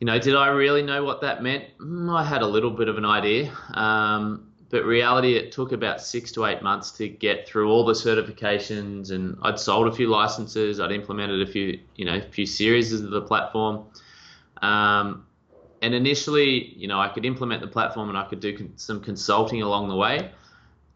you 0.00 0.06
know, 0.06 0.18
did 0.18 0.34
I 0.34 0.48
really 0.48 0.82
know 0.82 1.04
what 1.04 1.20
that 1.22 1.42
meant? 1.42 1.64
Mm, 1.78 2.14
I 2.14 2.24
had 2.24 2.42
a 2.42 2.46
little 2.46 2.70
bit 2.70 2.88
of 2.88 2.98
an 2.98 3.04
idea. 3.04 3.52
Um, 3.74 4.52
but 4.68 4.84
reality, 4.84 5.36
it 5.36 5.52
took 5.52 5.72
about 5.72 6.00
six 6.00 6.32
to 6.32 6.44
eight 6.46 6.62
months 6.62 6.90
to 6.92 7.08
get 7.08 7.46
through 7.48 7.70
all 7.70 7.84
the 7.84 7.92
certifications, 7.92 9.10
and 9.10 9.38
I'd 9.42 9.60
sold 9.60 9.86
a 9.86 9.92
few 9.92 10.08
licenses, 10.08 10.80
I'd 10.80 10.92
implemented 10.92 11.46
a 11.48 11.50
few, 11.50 11.80
you 11.94 12.04
know, 12.04 12.16
a 12.16 12.20
few 12.20 12.46
series 12.46 12.92
of 12.92 13.10
the 13.10 13.22
platform. 13.22 13.86
Um, 14.60 15.26
and 15.82 15.94
initially, 15.94 16.74
you 16.76 16.88
know, 16.88 17.00
I 17.00 17.08
could 17.08 17.24
implement 17.24 17.60
the 17.60 17.68
platform 17.68 18.08
and 18.08 18.18
I 18.18 18.24
could 18.24 18.40
do 18.40 18.70
some 18.76 19.00
consulting 19.00 19.62
along 19.62 19.88
the 19.88 19.96
way. 19.96 20.30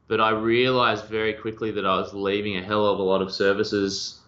But 0.09 0.21
I 0.21 0.30
realized 0.30 1.04
very 1.04 1.35
quickly 1.35 1.71
that 1.71 1.87
I 1.87 1.97
was 1.97 2.12
leaving 2.12 2.57
a 2.57 2.62
hell 2.62 2.85
of 2.85 2.99
a 2.99 3.02
lot 3.02 3.23
of 3.23 3.33
services, 3.33 4.19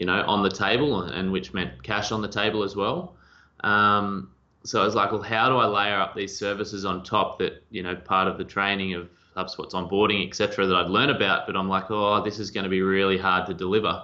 you 0.00 0.06
know, 0.06 0.22
on 0.26 0.42
the 0.42 0.50
table, 0.50 1.02
and 1.02 1.30
which 1.30 1.54
meant 1.54 1.80
cash 1.84 2.10
on 2.10 2.22
the 2.22 2.28
table 2.28 2.64
as 2.64 2.74
well. 2.74 3.14
Um, 3.60 4.30
so 4.64 4.80
I 4.80 4.84
was 4.84 4.94
like, 4.94 5.12
well, 5.12 5.22
how 5.22 5.48
do 5.48 5.56
I 5.56 5.66
layer 5.66 5.98
up 5.98 6.14
these 6.14 6.36
services 6.36 6.84
on 6.84 7.02
top 7.02 7.38
that, 7.38 7.62
you 7.70 7.82
know, 7.82 7.94
part 7.96 8.28
of 8.28 8.38
the 8.38 8.44
training 8.44 8.94
of 8.94 9.08
HubSpot's 9.36 9.74
onboarding, 9.74 10.26
etc., 10.26 10.66
that 10.66 10.74
I'd 10.74 10.90
learn 10.90 11.10
about, 11.10 11.46
but 11.46 11.56
I'm 11.56 11.68
like, 11.68 11.90
oh, 11.90 12.22
this 12.22 12.38
is 12.38 12.50
going 12.50 12.64
to 12.64 12.70
be 12.70 12.82
really 12.82 13.16
hard 13.16 13.46
to 13.46 13.54
deliver. 13.54 14.02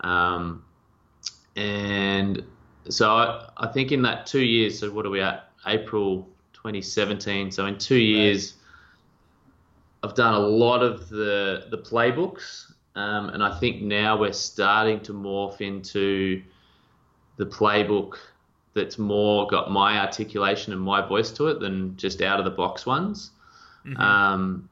Um, 0.00 0.64
and 1.56 2.42
so 2.88 3.10
I, 3.10 3.50
I, 3.56 3.66
think 3.66 3.92
in 3.92 4.02
that 4.02 4.26
two 4.26 4.42
years, 4.42 4.78
so 4.78 4.90
what 4.90 5.04
are 5.04 5.10
we 5.10 5.20
at? 5.20 5.50
April 5.66 6.28
2017. 6.54 7.50
So 7.50 7.66
in 7.66 7.78
two 7.78 7.96
years. 7.98 8.54
I've 10.02 10.14
done 10.14 10.34
a 10.34 10.38
lot 10.38 10.82
of 10.82 11.08
the 11.08 11.66
the 11.70 11.78
playbooks, 11.78 12.72
um, 12.94 13.28
and 13.30 13.42
I 13.42 13.58
think 13.58 13.82
now 13.82 14.18
we're 14.18 14.32
starting 14.32 15.00
to 15.00 15.12
morph 15.12 15.60
into 15.60 16.42
the 17.36 17.44
playbook 17.44 18.14
that's 18.74 18.98
more 18.98 19.46
got 19.46 19.70
my 19.70 19.98
articulation 19.98 20.72
and 20.72 20.80
my 20.80 21.06
voice 21.06 21.30
to 21.32 21.48
it 21.48 21.60
than 21.60 21.96
just 21.96 22.22
out 22.22 22.38
of 22.38 22.44
the 22.44 22.50
box 22.50 22.86
ones. 22.86 23.30
Mm-hmm. 23.84 24.00
Um, 24.00 24.68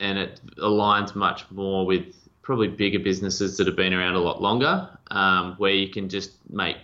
and 0.00 0.18
it 0.18 0.40
aligns 0.58 1.14
much 1.14 1.48
more 1.50 1.86
with 1.86 2.14
probably 2.42 2.68
bigger 2.68 2.98
businesses 2.98 3.56
that 3.56 3.66
have 3.66 3.76
been 3.76 3.94
around 3.94 4.14
a 4.14 4.20
lot 4.20 4.42
longer, 4.42 4.88
um, 5.10 5.54
where 5.58 5.72
you 5.72 5.88
can 5.88 6.08
just 6.08 6.32
make 6.50 6.76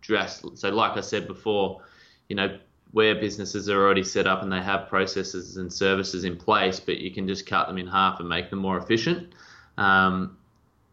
dress. 0.00 0.44
So, 0.54 0.70
like 0.70 0.96
I 0.96 1.00
said 1.00 1.28
before, 1.28 1.82
you 2.28 2.36
know, 2.36 2.58
where 2.90 3.14
businesses 3.14 3.68
are 3.68 3.80
already 3.80 4.04
set 4.04 4.26
up 4.26 4.42
and 4.42 4.52
they 4.52 4.62
have 4.62 4.88
processes 4.88 5.56
and 5.56 5.72
services 5.72 6.24
in 6.24 6.36
place, 6.36 6.80
but 6.80 6.98
you 6.98 7.10
can 7.10 7.26
just 7.26 7.46
cut 7.46 7.66
them 7.66 7.78
in 7.78 7.86
half 7.86 8.20
and 8.20 8.28
make 8.28 8.50
them 8.50 8.60
more 8.60 8.78
efficient. 8.78 9.32
Um, 9.78 10.36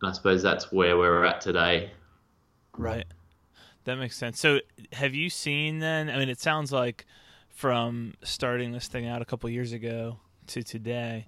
and 0.01 0.10
I 0.10 0.13
suppose 0.13 0.41
that's 0.41 0.72
where 0.72 0.98
we're 0.98 1.25
at 1.25 1.41
today. 1.41 1.91
Right. 2.75 3.05
That 3.86 3.96
makes 3.98 4.18
sense. 4.18 4.40
So, 4.40 4.60
have 4.94 5.16
you 5.16 5.30
seen 5.30 5.80
then? 5.80 6.10
I 6.10 6.18
mean, 6.18 6.30
it 6.30 6.40
sounds 6.40 6.72
like 6.72 7.06
from 7.50 8.14
starting 8.24 8.72
this 8.72 8.88
thing 8.88 9.08
out 9.08 9.22
a 9.22 9.26
couple 9.26 9.50
years 9.50 9.74
ago 9.74 10.20
to 10.48 10.64
today, 10.64 11.28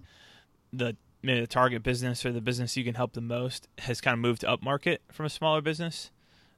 the 0.72 0.96
maybe 1.24 1.40
the 1.40 1.48
target 1.48 1.84
business 1.84 2.26
or 2.26 2.32
the 2.32 2.42
business 2.42 2.76
you 2.76 2.84
can 2.84 2.96
help 2.96 3.14
the 3.14 3.22
most 3.22 3.68
has 3.80 4.02
kind 4.02 4.14
of 4.14 4.20
moved 4.20 4.44
up 4.44 4.62
market 4.62 5.02
from 5.12 5.26
a 5.26 5.30
smaller 5.30 5.62
business. 5.62 6.12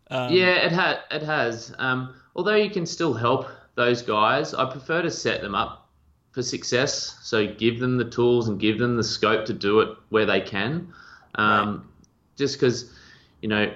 Um, 0.10 0.34
yeah, 0.34 0.66
it 0.66 0.72
has. 0.72 0.98
It 1.12 1.24
has. 1.24 1.74
Um, 1.78 2.16
although 2.36 2.56
you 2.56 2.70
can 2.70 2.86
still 2.86 3.14
help 3.14 3.48
those 3.76 4.02
guys, 4.02 4.54
I 4.54 4.70
prefer 4.70 5.02
to 5.02 5.12
set 5.12 5.42
them 5.42 5.56
up 5.56 5.90
for 6.32 6.44
success. 6.44 7.18
So 7.22 7.48
give 7.48 7.80
them 7.80 7.98
the 7.98 8.10
tools 8.10 8.50
and 8.50 8.60
give 8.60 8.78
them 8.78 8.98
the 8.98 9.04
scope 9.04 9.46
to 9.46 9.54
do 9.54 9.80
it 9.80 9.98
where 10.10 10.26
they 10.26 10.42
can. 10.42 10.94
Um, 11.36 11.76
right. 11.76 11.86
Just 12.36 12.60
because, 12.60 12.94
you 13.42 13.48
know, 13.48 13.74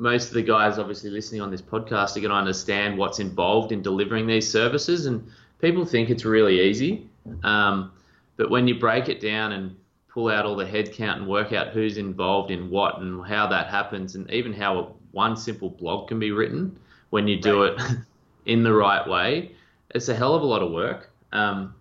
most 0.00 0.28
of 0.28 0.34
the 0.34 0.42
guys 0.42 0.78
obviously 0.78 1.10
listening 1.10 1.42
on 1.42 1.50
this 1.50 1.60
podcast 1.60 2.16
are 2.16 2.20
going 2.20 2.30
to 2.30 2.36
understand 2.36 2.96
what's 2.96 3.18
involved 3.18 3.70
in 3.70 3.82
delivering 3.82 4.26
these 4.26 4.50
services, 4.50 5.04
and 5.04 5.30
people 5.60 5.84
think 5.84 6.08
it's 6.08 6.24
really 6.24 6.60
easy. 6.62 7.06
Um, 7.44 7.92
but 8.36 8.50
when 8.50 8.66
you 8.66 8.78
break 8.78 9.10
it 9.10 9.20
down 9.20 9.52
and 9.52 9.76
pull 10.08 10.30
out 10.30 10.46
all 10.46 10.56
the 10.56 10.64
headcount 10.64 11.16
and 11.18 11.28
work 11.28 11.52
out 11.52 11.68
who's 11.68 11.98
involved 11.98 12.50
in 12.50 12.70
what 12.70 12.98
and 13.00 13.24
how 13.26 13.46
that 13.48 13.68
happens, 13.68 14.14
and 14.14 14.28
even 14.30 14.54
how 14.54 14.94
one 15.12 15.36
simple 15.36 15.68
blog 15.68 16.08
can 16.08 16.18
be 16.18 16.30
written 16.30 16.78
when 17.10 17.28
you 17.28 17.38
do 17.38 17.64
right. 17.64 17.78
it 17.78 17.98
in 18.46 18.62
the 18.62 18.72
right 18.72 19.06
way, 19.06 19.52
it's 19.90 20.08
a 20.08 20.14
hell 20.14 20.34
of 20.34 20.40
a 20.40 20.46
lot 20.46 20.62
of 20.62 20.72
work. 20.72 21.10
Um, 21.32 21.74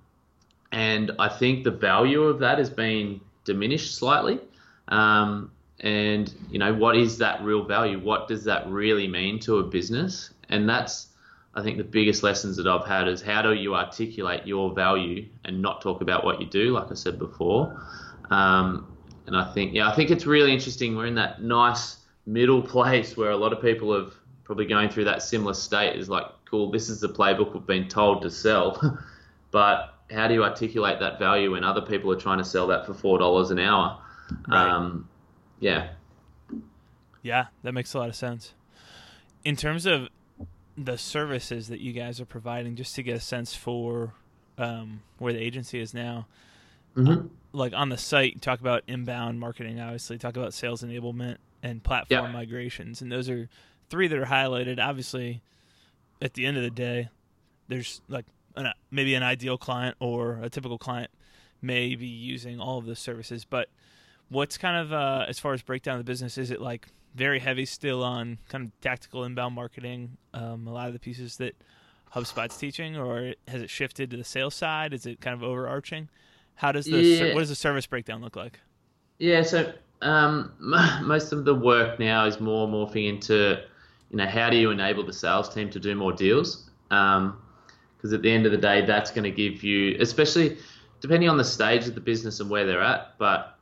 and 0.74 1.12
I 1.20 1.30
think 1.30 1.64
the 1.64 1.72
value 1.72 2.24
of 2.24 2.40
that 2.40 2.58
has 2.58 2.70
been 2.70 3.22
diminished 3.46 3.96
slightly. 3.96 4.42
Um, 4.90 5.52
and 5.82 6.34
you 6.52 6.60
know 6.60 6.74
what 6.74 6.98
is 6.98 7.18
that 7.20 7.44
real 7.44 7.66
value? 7.66 8.00
What 8.00 8.28
does 8.28 8.44
that 8.46 8.68
really 8.70 9.08
mean 9.08 9.40
to 9.42 9.60
a 9.60 9.64
business? 9.64 10.32
And 10.50 10.68
that's 10.68 11.08
i 11.56 11.64
think 11.64 11.78
the 11.78 11.84
biggest 11.84 12.22
lessons 12.22 12.56
that 12.58 12.68
i've 12.68 12.86
had 12.86 13.08
is 13.08 13.24
how 13.24 13.42
do 13.42 13.54
you 13.54 13.74
articulate 13.74 14.46
your 14.46 14.72
value 14.72 15.28
and 15.46 15.60
not 15.60 15.82
talk 15.82 16.00
about 16.02 16.24
what 16.24 16.40
you 16.40 16.46
do 16.46 16.72
like 16.72 16.92
i 16.92 16.94
said 16.94 17.18
before. 17.18 17.76
Um, 18.30 18.96
and 19.26 19.36
i 19.36 19.52
think 19.54 19.74
yeah 19.74 19.90
i 19.90 19.96
think 19.96 20.12
it's 20.12 20.26
really 20.26 20.54
interesting. 20.54 20.96
We're 20.96 21.08
in 21.08 21.16
that 21.16 21.42
nice 21.42 21.98
middle 22.26 22.62
place 22.62 23.18
where 23.18 23.32
a 23.32 23.38
lot 23.38 23.52
of 23.52 23.62
people 23.62 23.94
have 24.00 24.14
probably 24.44 24.66
going 24.66 24.90
through 24.90 25.06
that 25.06 25.24
similar 25.24 25.54
state 25.54 25.96
is 25.98 26.08
like 26.08 26.26
cool 26.46 26.72
this 26.72 26.90
is 26.90 27.00
the 27.00 27.10
playbook 27.10 27.54
we've 27.54 27.66
been 27.66 27.88
told 27.88 28.22
to 28.24 28.30
sell. 28.30 29.00
But 29.52 29.96
how 30.12 30.28
do 30.28 30.36
you 30.36 30.44
articulate 30.44 31.00
that 31.00 31.18
value 31.18 31.54
when 31.54 31.64
other 31.64 31.82
people 31.82 32.12
are 32.12 32.20
trying 32.20 32.38
to 32.38 32.46
sell 32.46 32.68
that 32.68 32.86
for 32.86 32.94
four 32.94 33.18
dollars 33.18 33.50
an 33.50 33.58
hour? 33.58 34.00
Right. 34.48 34.70
um, 34.70 35.10
yeah. 35.60 35.90
Yeah, 37.22 37.48
that 37.64 37.74
makes 37.74 37.94
a 37.94 38.00
lot 38.00 38.10
of 38.10 38.16
sense. 38.16 38.54
In 39.44 39.56
terms 39.56 39.86
of 39.86 40.10
the 40.78 40.98
services 40.98 41.68
that 41.68 41.80
you 41.80 41.92
guys 41.92 42.22
are 42.22 42.26
providing, 42.26 42.76
just 42.76 42.96
to 42.96 43.04
get 43.04 43.16
a 43.16 43.20
sense 43.20 43.54
for 43.54 44.14
um, 44.58 45.02
where 45.18 45.34
the 45.34 45.40
agency 45.40 45.80
is 45.80 45.94
now, 45.94 46.28
mm-hmm. 46.96 47.12
uh, 47.12 47.24
like 47.52 47.74
on 47.74 47.90
the 47.90 47.98
site, 47.98 48.42
talk 48.42 48.60
about 48.62 48.84
inbound 48.88 49.40
marketing, 49.40 49.80
obviously, 49.80 50.18
talk 50.18 50.38
about 50.38 50.54
sales 50.54 50.82
enablement 50.82 51.38
and 51.62 51.84
platform 51.84 52.28
yeah. 52.28 52.32
migrations. 52.32 53.02
And 53.02 53.12
those 53.12 53.30
are 53.30 53.50
three 53.90 54.08
that 54.08 54.18
are 54.18 54.26
highlighted. 54.26 54.80
Obviously, 54.80 55.42
at 56.22 56.34
the 56.34 56.46
end 56.46 56.58
of 56.58 56.64
the 56.64 56.70
day, 56.70 57.10
there's 57.68 58.02
like 58.08 58.26
an, 58.56 58.72
maybe 58.92 59.16
an 59.16 59.24
ideal 59.24 59.58
client 59.58 59.98
or 60.00 60.40
a 60.42 60.50
typical 60.50 60.78
client 60.78 61.12
may 61.62 61.96
be 61.96 62.08
using 62.08 62.60
all 62.60 62.78
of 62.78 62.86
those 62.86 63.00
services, 63.00 63.46
but 63.46 63.70
what's 64.30 64.58
kind 64.58 64.78
of 64.78 64.94
uh, 64.94 65.26
as 65.28 65.40
far 65.40 65.54
as 65.54 65.62
breakdown 65.62 65.96
of 65.96 66.06
the 66.06 66.10
business? 66.10 66.38
Is 66.38 66.52
it 66.52 66.62
like 66.62 66.88
very 67.16 67.40
heavy 67.40 67.66
still 67.66 68.04
on 68.04 68.38
kind 68.50 68.66
of 68.66 68.82
tactical 68.82 69.24
inbound 69.24 69.56
marketing? 69.56 70.18
Um, 70.34 70.68
a 70.68 70.74
lot 70.74 70.88
of 70.88 70.94
the 70.94 71.00
pieces 71.00 71.38
that 71.38 71.56
HubSpot's 72.14 72.58
teaching, 72.58 72.98
or 72.98 73.34
has 73.48 73.62
it 73.62 73.70
shifted 73.70 74.12
to 74.12 74.18
the 74.18 74.24
sales 74.24 74.56
side? 74.56 74.94
Is 74.94 75.06
it 75.06 75.22
kind 75.22 75.36
of 75.36 75.44
overarching? 75.44 76.10
How 76.56 76.72
does 76.72 76.86
the 76.86 77.02
yeah. 77.02 77.34
what 77.34 77.40
does 77.40 77.50
the 77.50 77.56
service 77.56 77.86
breakdown 77.86 78.22
look 78.22 78.36
like? 78.36 78.60
Yeah, 79.18 79.44
so 79.44 79.74
um, 80.02 80.54
most 81.04 81.32
of 81.32 81.46
the 81.46 81.56
work 81.56 82.00
now 82.00 82.26
is 82.26 82.40
more 82.40 82.68
morphing 82.68 83.08
into 83.08 83.62
you 84.10 84.18
know 84.18 84.26
how 84.26 84.50
do 84.50 84.58
you 84.58 84.72
enable 84.72 85.06
the 85.06 85.14
sales 85.14 85.54
team 85.54 85.70
to 85.72 85.80
do 85.80 85.96
more 85.96 86.12
deals? 86.12 86.70
Because 86.90 87.18
um, 87.18 88.14
at 88.14 88.22
the 88.22 88.32
end 88.32 88.46
of 88.46 88.52
the 88.52 88.58
day, 88.58 88.86
that's 88.86 89.12
going 89.12 89.24
to 89.24 89.32
give 89.32 89.64
you, 89.64 89.96
especially 90.00 90.58
depending 91.02 91.30
on 91.30 91.38
the 91.38 91.44
stage 91.44 91.88
of 91.88 91.96
the 91.96 92.02
business 92.02 92.40
and 92.40 92.50
where 92.50 92.66
they're 92.66 92.82
at, 92.82 93.18
but 93.18 93.59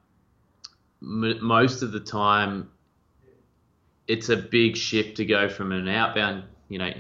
m- 1.02 1.44
most 1.44 1.82
of 1.82 1.92
the 1.92 2.00
time 2.00 2.70
it's 4.08 4.30
a 4.30 4.38
big 4.38 4.78
shift 4.78 5.18
to 5.18 5.26
go 5.26 5.50
from 5.50 5.72
an 5.72 5.88
outbound, 5.88 6.44
you 6.70 6.80
know, 6.80 6.92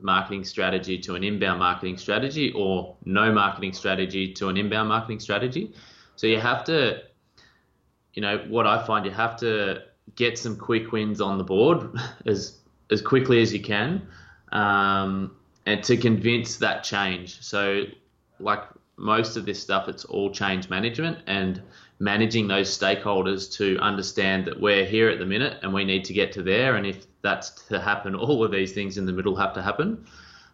marketing 0.00 0.44
strategy 0.44 0.98
to 0.98 1.14
an 1.14 1.24
inbound 1.24 1.58
marketing 1.58 1.96
strategy 1.96 2.52
or 2.52 2.96
no 3.04 3.32
marketing 3.32 3.72
strategy 3.72 4.32
to 4.32 4.48
an 4.48 4.56
inbound 4.56 4.88
marketing 4.88 5.20
strategy. 5.20 5.74
So 6.16 6.26
you 6.26 6.38
have 6.38 6.64
to, 6.64 7.02
you 8.14 8.22
know, 8.22 8.38
what 8.48 8.66
I 8.66 8.84
find 8.84 9.04
you 9.04 9.10
have 9.12 9.36
to 9.40 9.82
get 10.16 10.38
some 10.38 10.56
quick 10.56 10.92
wins 10.92 11.20
on 11.20 11.38
the 11.38 11.44
board 11.44 11.96
as 12.26 12.58
as 12.90 13.00
quickly 13.00 13.40
as 13.40 13.52
you 13.52 13.60
can, 13.60 14.06
um, 14.50 15.36
and 15.64 15.82
to 15.84 15.96
convince 15.96 16.56
that 16.56 16.82
change. 16.82 17.40
So, 17.40 17.84
like 18.40 18.64
most 18.96 19.36
of 19.36 19.46
this 19.46 19.62
stuff, 19.62 19.88
it's 19.88 20.04
all 20.04 20.30
change 20.30 20.68
management, 20.68 21.18
and 21.26 21.62
managing 22.00 22.48
those 22.48 22.76
stakeholders 22.76 23.52
to 23.58 23.78
understand 23.78 24.46
that 24.46 24.58
we're 24.58 24.86
here 24.86 25.10
at 25.10 25.18
the 25.18 25.26
minute 25.26 25.58
and 25.62 25.72
we 25.72 25.84
need 25.84 26.04
to 26.06 26.14
get 26.14 26.32
to 26.32 26.42
there. 26.42 26.76
And 26.76 26.86
if 26.86 27.06
that's 27.22 27.50
to 27.68 27.78
happen, 27.78 28.14
all 28.16 28.42
of 28.42 28.50
these 28.50 28.72
things 28.72 28.98
in 28.98 29.06
the 29.06 29.12
middle 29.12 29.36
have 29.36 29.54
to 29.54 29.62
happen. 29.62 30.04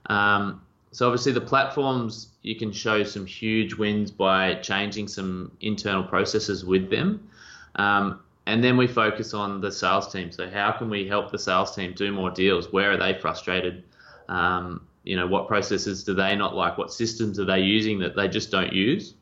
Um, 0.06 0.60
so 0.90 1.06
obviously 1.06 1.32
the 1.32 1.40
platforms 1.40 2.28
you 2.42 2.56
can 2.56 2.72
show 2.72 3.04
some 3.04 3.26
huge 3.26 3.74
wins 3.74 4.10
by 4.10 4.54
changing 4.56 5.08
some 5.08 5.52
internal 5.60 6.02
processes 6.02 6.64
with 6.64 6.90
them. 6.90 7.28
Um, 7.76 8.20
and 8.46 8.62
then 8.62 8.76
we 8.76 8.86
focus 8.86 9.34
on 9.34 9.60
the 9.60 9.70
sales 9.70 10.12
team. 10.12 10.32
So 10.32 10.48
how 10.48 10.72
can 10.72 10.88
we 10.88 11.06
help 11.06 11.30
the 11.30 11.38
sales 11.38 11.74
team 11.74 11.92
do 11.94 12.12
more 12.12 12.30
deals? 12.30 12.72
Where 12.72 12.92
are 12.92 12.96
they 12.96 13.14
frustrated? 13.14 13.84
Um, 14.28 14.86
you 15.04 15.16
know, 15.16 15.26
what 15.26 15.46
processes 15.46 16.02
do 16.02 16.14
they 16.14 16.34
not 16.34 16.56
like? 16.56 16.78
What 16.78 16.92
systems 16.92 17.38
are 17.38 17.44
they 17.44 17.60
using 17.60 17.98
that 18.00 18.16
they 18.16 18.26
just 18.26 18.50
don't 18.50 18.72
use? 18.72 19.14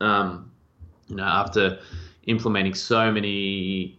Um, 0.00 0.50
you 1.08 1.16
know, 1.16 1.24
after 1.24 1.78
implementing 2.26 2.74
so 2.74 3.10
many 3.10 3.98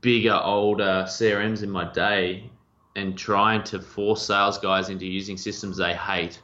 bigger, 0.00 0.34
older 0.34 1.04
CRMs 1.06 1.62
in 1.62 1.70
my 1.70 1.90
day 1.92 2.50
and 2.96 3.16
trying 3.16 3.62
to 3.64 3.80
force 3.80 4.26
sales 4.26 4.58
guys 4.58 4.88
into 4.88 5.06
using 5.06 5.36
systems 5.36 5.76
they 5.76 5.94
hate, 5.94 6.40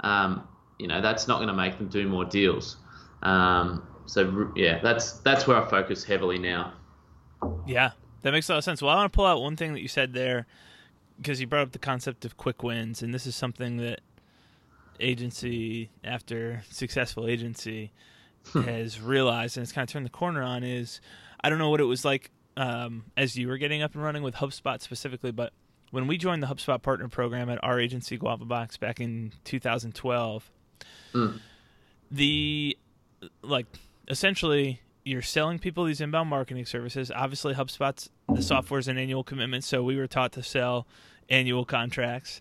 um, 0.00 0.46
you 0.78 0.88
know, 0.88 1.00
that's 1.00 1.28
not 1.28 1.36
going 1.36 1.48
to 1.48 1.54
make 1.54 1.78
them 1.78 1.88
do 1.88 2.08
more 2.08 2.24
deals. 2.24 2.76
Um, 3.22 3.86
so 4.06 4.52
yeah, 4.54 4.80
that's 4.82 5.20
that's 5.20 5.46
where 5.46 5.56
I 5.56 5.68
focus 5.68 6.04
heavily 6.04 6.38
now. 6.38 6.74
Yeah, 7.66 7.92
that 8.22 8.32
makes 8.32 8.48
a 8.48 8.52
lot 8.52 8.58
of 8.58 8.64
sense. 8.64 8.82
Well, 8.82 8.90
I 8.90 8.96
want 8.96 9.12
to 9.12 9.16
pull 9.16 9.26
out 9.26 9.40
one 9.40 9.56
thing 9.56 9.72
that 9.72 9.80
you 9.80 9.88
said 9.88 10.12
there 10.12 10.46
because 11.16 11.40
you 11.40 11.46
brought 11.46 11.62
up 11.62 11.72
the 11.72 11.78
concept 11.78 12.24
of 12.24 12.36
quick 12.36 12.62
wins, 12.62 13.02
and 13.02 13.14
this 13.14 13.26
is 13.26 13.36
something 13.36 13.76
that 13.78 14.00
agency 15.00 15.90
after 16.02 16.62
successful 16.70 17.26
agency 17.26 17.92
has 18.52 19.00
realized 19.00 19.56
and 19.56 19.62
it's 19.62 19.72
kind 19.72 19.88
of 19.88 19.92
turned 19.92 20.06
the 20.06 20.10
corner 20.10 20.42
on 20.42 20.62
is 20.62 21.00
I 21.40 21.48
don't 21.48 21.58
know 21.58 21.70
what 21.70 21.80
it 21.80 21.84
was 21.84 22.04
like 22.04 22.30
um, 22.56 23.04
as 23.16 23.36
you 23.36 23.48
were 23.48 23.58
getting 23.58 23.82
up 23.82 23.94
and 23.94 24.02
running 24.02 24.22
with 24.22 24.36
HubSpot 24.36 24.80
specifically, 24.80 25.32
but 25.32 25.52
when 25.90 26.06
we 26.06 26.16
joined 26.16 26.42
the 26.42 26.46
HubSpot 26.46 26.80
partner 26.82 27.08
program 27.08 27.50
at 27.50 27.62
our 27.62 27.80
agency 27.80 28.16
Guava 28.16 28.44
Box 28.44 28.76
back 28.76 29.00
in 29.00 29.32
2012, 29.44 30.50
mm. 31.12 31.40
the 32.10 32.76
like 33.42 33.66
essentially 34.08 34.80
you're 35.04 35.22
selling 35.22 35.58
people 35.58 35.84
these 35.84 36.00
inbound 36.00 36.30
marketing 36.30 36.64
services. 36.66 37.12
Obviously, 37.14 37.54
HubSpot's 37.54 38.10
the 38.32 38.42
software 38.42 38.80
is 38.80 38.88
an 38.88 38.98
annual 38.98 39.22
commitment, 39.22 39.64
so 39.64 39.82
we 39.82 39.96
were 39.96 40.06
taught 40.06 40.32
to 40.32 40.42
sell 40.42 40.86
annual 41.28 41.64
contracts, 41.64 42.40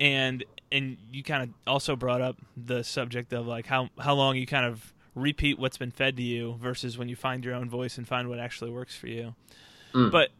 and 0.00 0.44
and 0.72 0.96
you 1.12 1.22
kind 1.22 1.42
of 1.42 1.50
also 1.66 1.96
brought 1.96 2.20
up 2.20 2.36
the 2.56 2.82
subject 2.82 3.32
of 3.32 3.46
like 3.46 3.66
how 3.66 3.88
how 3.98 4.14
long 4.14 4.36
you 4.36 4.46
kind 4.46 4.66
of 4.66 4.93
repeat 5.14 5.58
what's 5.58 5.78
been 5.78 5.90
fed 5.90 6.16
to 6.16 6.22
you 6.22 6.56
versus 6.60 6.98
when 6.98 7.08
you 7.08 7.16
find 7.16 7.44
your 7.44 7.54
own 7.54 7.68
voice 7.68 7.98
and 7.98 8.06
find 8.06 8.28
what 8.28 8.38
actually 8.38 8.70
works 8.70 8.96
for 8.96 9.06
you. 9.06 9.34
Mm. 9.94 10.10
But 10.10 10.30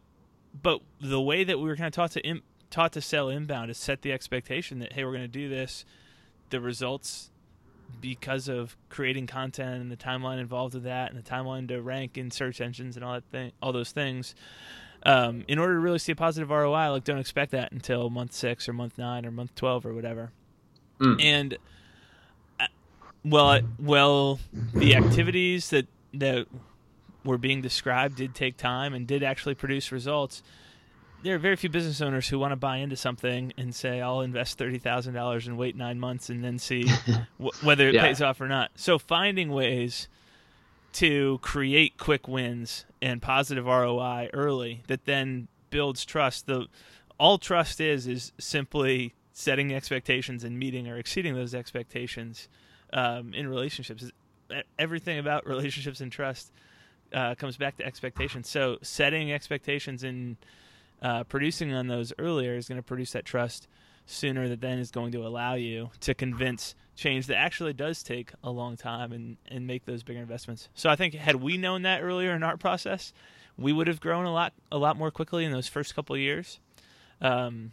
but 0.61 0.81
the 1.01 1.21
way 1.21 1.43
that 1.43 1.59
we 1.59 1.65
were 1.65 1.75
kind 1.75 1.87
of 1.87 1.93
taught 1.93 2.11
to 2.11 2.21
Im- 2.21 2.43
taught 2.69 2.93
to 2.93 3.01
sell 3.01 3.29
inbound 3.29 3.71
is 3.71 3.77
set 3.77 4.01
the 4.01 4.11
expectation 4.11 4.79
that 4.79 4.93
hey 4.93 5.03
we're 5.03 5.11
going 5.11 5.21
to 5.21 5.27
do 5.27 5.49
this 5.49 5.85
the 6.49 6.59
results 6.59 7.29
because 8.01 8.47
of 8.47 8.75
creating 8.89 9.27
content 9.27 9.81
and 9.81 9.91
the 9.91 9.97
timeline 9.97 10.39
involved 10.39 10.73
with 10.73 10.83
that 10.83 11.11
and 11.11 11.23
the 11.23 11.29
timeline 11.29 11.67
to 11.67 11.81
rank 11.81 12.17
in 12.17 12.31
search 12.31 12.59
engines 12.59 12.95
and 12.95 13.05
all 13.05 13.13
that 13.13 13.23
thing 13.31 13.51
all 13.61 13.71
those 13.71 13.91
things 13.91 14.35
um, 15.03 15.45
in 15.47 15.59
order 15.59 15.75
to 15.75 15.79
really 15.79 15.99
see 15.99 16.11
a 16.11 16.15
positive 16.15 16.49
ROI 16.49 16.89
like 16.91 17.03
don't 17.03 17.19
expect 17.19 17.51
that 17.51 17.71
until 17.71 18.09
month 18.09 18.33
6 18.33 18.67
or 18.67 18.73
month 18.73 18.97
9 18.97 19.25
or 19.25 19.31
month 19.31 19.53
12 19.55 19.85
or 19.85 19.93
whatever 19.93 20.31
mm. 20.99 21.21
and 21.23 21.57
well 23.25 23.59
well 23.79 24.39
the 24.73 24.95
activities 24.95 25.69
that 25.71 25.87
that 26.13 26.47
were 27.23 27.37
being 27.37 27.61
described 27.61 28.15
did 28.15 28.35
take 28.35 28.55
time 28.55 28.93
and 28.93 29.07
did 29.07 29.23
actually 29.23 29.55
produce 29.55 29.91
results 29.91 30.43
there 31.25 31.33
are 31.33 31.39
very 31.39 31.55
few 31.55 31.69
business 31.69 32.01
owners 32.01 32.29
who 32.29 32.37
want 32.37 32.51
to 32.51 32.55
buy 32.55 32.77
into 32.77 32.95
something 32.95 33.51
and 33.57 33.73
say, 33.73 33.99
"I'll 33.99 34.21
invest 34.21 34.59
thirty 34.59 34.77
thousand 34.77 35.15
dollars 35.15 35.47
and 35.47 35.57
wait 35.57 35.75
nine 35.75 35.99
months 35.99 36.29
and 36.29 36.43
then 36.43 36.59
see 36.59 36.83
w- 37.39 37.51
whether 37.63 37.89
it 37.89 37.95
yeah. 37.95 38.03
pays 38.03 38.21
off 38.21 38.39
or 38.39 38.47
not." 38.47 38.69
So 38.75 38.99
finding 38.99 39.49
ways 39.49 40.07
to 40.93 41.39
create 41.41 41.97
quick 41.97 42.27
wins 42.27 42.85
and 43.01 43.23
positive 43.23 43.65
ROI 43.65 44.29
early 44.33 44.83
that 44.87 45.05
then 45.05 45.47
builds 45.71 46.05
trust. 46.05 46.45
The 46.45 46.67
all 47.19 47.39
trust 47.39 47.81
is 47.81 48.05
is 48.05 48.31
simply 48.37 49.15
setting 49.33 49.73
expectations 49.73 50.43
and 50.43 50.59
meeting 50.59 50.87
or 50.87 50.97
exceeding 50.97 51.33
those 51.33 51.55
expectations 51.55 52.47
um, 52.95 53.33
in 53.35 53.47
relationships. 53.47 54.09
Everything 54.79 55.19
about 55.19 55.45
relationships 55.47 56.01
and 56.01 56.11
trust 56.11 56.51
uh, 57.13 57.35
comes 57.35 57.57
back 57.57 57.77
to 57.77 57.85
expectations. 57.85 58.49
So 58.49 58.77
setting 58.81 59.31
expectations 59.31 60.03
and 60.03 60.37
uh, 61.01 61.25
producing 61.25 61.73
on 61.73 61.87
those 61.87 62.11
earlier 62.17 62.55
is 62.55 62.67
going 62.67 62.79
to 62.79 62.83
produce 62.83 63.11
that 63.11 63.25
trust 63.25 63.67
sooner 64.07 64.47
that 64.47 64.61
then 64.61 64.79
is 64.79 64.91
going 64.91 65.11
to 65.11 65.25
allow 65.25 65.55
you 65.55 65.89
to 65.99 66.13
convince 66.13 66.75
change 66.95 67.27
that 67.27 67.37
actually 67.37 67.73
does 67.73 68.01
take 68.01 68.31
a 68.43 68.49
long 68.49 68.77
time 68.77 69.11
and, 69.11 69.37
and 69.49 69.67
make 69.67 69.85
those 69.85 70.03
bigger 70.03 70.19
investments. 70.19 70.69
So 70.73 70.89
I 70.89 70.95
think 70.95 71.13
had 71.15 71.37
we 71.37 71.57
known 71.57 71.81
that 71.81 72.01
earlier 72.01 72.33
in 72.33 72.43
our 72.43 72.55
process, 72.55 73.11
we 73.57 73.73
would 73.73 73.87
have 73.87 73.99
grown 73.99 74.25
a 74.25 74.31
lot 74.31 74.53
a 74.71 74.77
lot 74.77 74.95
more 74.95 75.11
quickly 75.11 75.43
in 75.43 75.51
those 75.51 75.67
first 75.67 75.95
couple 75.95 76.15
years. 76.15 76.59
Um, 77.19 77.71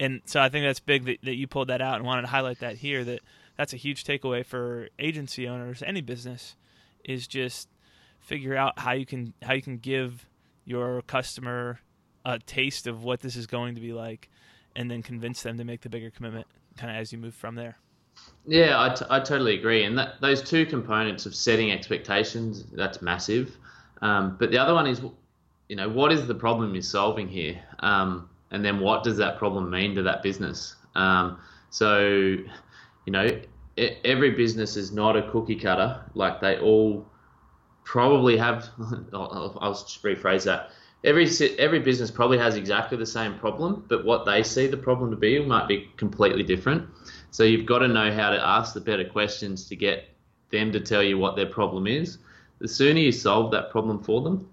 and 0.00 0.22
so 0.24 0.40
I 0.40 0.48
think 0.48 0.64
that's 0.64 0.80
big 0.80 1.04
that, 1.04 1.18
that 1.24 1.34
you 1.34 1.46
pulled 1.46 1.68
that 1.68 1.82
out 1.82 1.96
and 1.96 2.04
wanted 2.04 2.22
to 2.22 2.28
highlight 2.28 2.60
that 2.60 2.76
here 2.76 3.04
that 3.04 3.20
that's 3.56 3.72
a 3.72 3.76
huge 3.76 4.04
takeaway 4.04 4.44
for 4.44 4.88
agency 4.98 5.48
owners, 5.48 5.82
any 5.82 6.00
business, 6.00 6.56
is 7.04 7.26
just 7.26 7.68
figure 8.20 8.56
out 8.56 8.78
how 8.78 8.92
you 8.92 9.06
can 9.06 9.34
how 9.42 9.52
you 9.54 9.62
can 9.62 9.78
give 9.78 10.26
your 10.64 11.02
customer 11.02 11.80
a 12.24 12.38
taste 12.38 12.86
of 12.86 13.04
what 13.04 13.20
this 13.20 13.36
is 13.36 13.46
going 13.46 13.74
to 13.74 13.80
be 13.80 13.92
like, 13.92 14.30
and 14.74 14.90
then 14.90 15.02
convince 15.02 15.42
them 15.42 15.58
to 15.58 15.64
make 15.64 15.82
the 15.82 15.88
bigger 15.88 16.10
commitment, 16.10 16.46
kind 16.76 16.90
of 16.90 16.96
as 16.96 17.12
you 17.12 17.18
move 17.18 17.34
from 17.34 17.54
there. 17.54 17.76
Yeah, 18.46 18.80
I, 18.80 18.94
t- 18.94 19.04
I 19.10 19.20
totally 19.20 19.58
agree. 19.58 19.84
And 19.84 19.98
that, 19.98 20.20
those 20.20 20.42
two 20.42 20.66
components 20.66 21.26
of 21.26 21.34
setting 21.34 21.72
expectations, 21.72 22.64
that's 22.72 23.02
massive. 23.02 23.56
Um, 24.02 24.36
but 24.38 24.50
the 24.50 24.58
other 24.58 24.74
one 24.74 24.86
is, 24.86 25.00
you 25.68 25.76
know, 25.76 25.88
what 25.88 26.12
is 26.12 26.26
the 26.26 26.34
problem 26.34 26.74
you're 26.74 26.82
solving 26.82 27.28
here? 27.28 27.60
Um, 27.80 28.28
and 28.50 28.64
then 28.64 28.80
what 28.80 29.02
does 29.02 29.16
that 29.16 29.38
problem 29.38 29.70
mean 29.70 29.94
to 29.96 30.02
that 30.02 30.22
business? 30.22 30.76
Um, 30.94 31.38
so, 31.70 32.36
you 33.06 33.12
know, 33.12 33.40
every 34.04 34.30
business 34.30 34.76
is 34.76 34.92
not 34.92 35.16
a 35.16 35.30
cookie 35.30 35.56
cutter. 35.56 36.04
Like 36.14 36.40
they 36.40 36.58
all 36.58 37.06
probably 37.84 38.36
have, 38.36 38.68
I'll, 39.12 39.72
just 39.72 40.02
rephrase 40.02 40.44
that 40.44 40.70
every 41.04 41.28
every 41.58 41.78
business 41.78 42.10
probably 42.10 42.38
has 42.38 42.56
exactly 42.56 42.96
the 42.96 43.06
same 43.06 43.38
problem, 43.38 43.84
but 43.88 44.04
what 44.04 44.24
they 44.24 44.42
see 44.42 44.66
the 44.66 44.76
problem 44.76 45.10
to 45.10 45.16
be 45.16 45.38
might 45.44 45.68
be 45.68 45.90
completely 45.96 46.42
different. 46.42 46.88
So 47.30 47.44
you've 47.44 47.66
got 47.66 47.80
to 47.80 47.88
know 47.88 48.12
how 48.12 48.30
to 48.30 48.44
ask 48.44 48.74
the 48.74 48.80
better 48.80 49.04
questions 49.04 49.68
to 49.68 49.76
get 49.76 50.08
them 50.50 50.72
to 50.72 50.80
tell 50.80 51.02
you 51.02 51.18
what 51.18 51.36
their 51.36 51.46
problem 51.46 51.86
is. 51.86 52.18
The 52.60 52.68
sooner 52.68 53.00
you 53.00 53.12
solve 53.12 53.50
that 53.50 53.70
problem 53.70 54.02
for 54.02 54.22
them, 54.22 54.48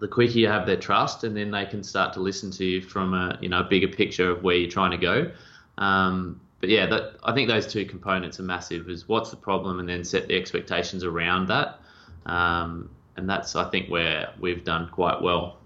the 0.00 0.08
quicker 0.08 0.38
you 0.38 0.48
have 0.48 0.66
their 0.66 0.76
trust, 0.76 1.24
and 1.24 1.36
then 1.36 1.50
they 1.50 1.64
can 1.66 1.82
start 1.82 2.12
to 2.14 2.20
listen 2.20 2.50
to 2.52 2.64
you 2.64 2.80
from 2.80 3.14
a 3.14 3.38
you 3.40 3.48
know 3.48 3.62
bigger 3.62 3.88
picture 3.88 4.30
of 4.30 4.42
where 4.42 4.56
you're 4.56 4.70
trying 4.70 4.92
to 4.92 4.96
go. 4.98 5.32
Um, 5.78 6.40
but 6.62 6.70
yeah, 6.70 6.86
that, 6.86 7.16
I 7.24 7.34
think 7.34 7.48
those 7.48 7.66
two 7.66 7.84
components 7.84 8.38
are 8.38 8.44
massive. 8.44 8.88
Is 8.88 9.08
what's 9.08 9.30
the 9.30 9.36
problem, 9.36 9.80
and 9.80 9.88
then 9.88 10.04
set 10.04 10.28
the 10.28 10.36
expectations 10.36 11.02
around 11.02 11.48
that. 11.48 11.80
Um, 12.24 12.88
and 13.16 13.28
that's 13.28 13.56
I 13.56 13.68
think 13.68 13.90
where 13.90 14.32
we've 14.38 14.62
done 14.62 14.88
quite 14.92 15.20
well. 15.20 15.58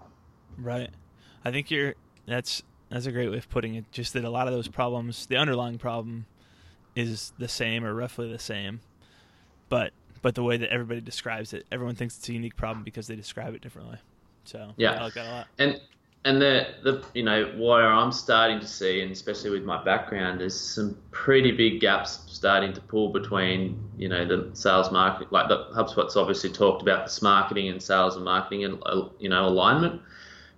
Right. 0.57 0.89
I 1.45 1.51
think 1.51 1.69
you're 1.69 1.93
that's 2.25 2.63
that's 2.89 3.05
a 3.05 3.11
great 3.11 3.29
way 3.29 3.37
of 3.37 3.47
putting 3.47 3.75
it. 3.75 3.85
Just 3.91 4.13
that 4.13 4.23
a 4.23 4.29
lot 4.31 4.47
of 4.47 4.55
those 4.55 4.67
problems, 4.67 5.27
the 5.27 5.37
underlying 5.37 5.77
problem, 5.77 6.25
is 6.95 7.31
the 7.37 7.47
same 7.47 7.85
or 7.85 7.93
roughly 7.93 8.31
the 8.31 8.39
same, 8.39 8.79
but 9.69 9.93
but 10.23 10.33
the 10.33 10.43
way 10.43 10.57
that 10.57 10.71
everybody 10.71 10.99
describes 10.99 11.53
it, 11.53 11.67
everyone 11.71 11.93
thinks 11.93 12.17
it's 12.17 12.27
a 12.27 12.33
unique 12.33 12.55
problem 12.55 12.83
because 12.83 13.05
they 13.05 13.15
describe 13.15 13.53
it 13.53 13.61
differently. 13.61 13.99
So 14.45 14.71
yeah, 14.77 14.93
I 14.93 15.03
like 15.03 15.13
that 15.13 15.27
a 15.27 15.29
lot. 15.29 15.47
And 15.59 15.79
and 16.27 16.41
the 16.41 16.67
the 16.83 17.03
you 17.13 17.23
know 17.23 17.45
where 17.57 17.87
I'm 17.87 18.11
starting 18.11 18.59
to 18.59 18.67
see, 18.67 19.01
and 19.01 19.11
especially 19.11 19.49
with 19.51 19.63
my 19.63 19.83
background, 19.83 20.41
is 20.41 20.59
some 20.59 20.97
pretty 21.11 21.51
big 21.51 21.79
gaps 21.81 22.19
starting 22.27 22.73
to 22.73 22.81
pull 22.81 23.09
between 23.09 23.79
you 23.97 24.09
know 24.09 24.25
the 24.25 24.49
sales 24.53 24.91
market, 24.91 25.31
like 25.31 25.47
the 25.47 25.65
HubSpot's 25.75 26.15
obviously 26.15 26.51
talked 26.51 26.81
about 26.81 27.05
this 27.05 27.21
marketing 27.21 27.69
and 27.69 27.81
sales 27.81 28.15
and 28.15 28.25
marketing 28.25 28.65
and 28.65 28.81
uh, 28.85 29.09
you 29.19 29.29
know 29.29 29.45
alignment 29.45 30.01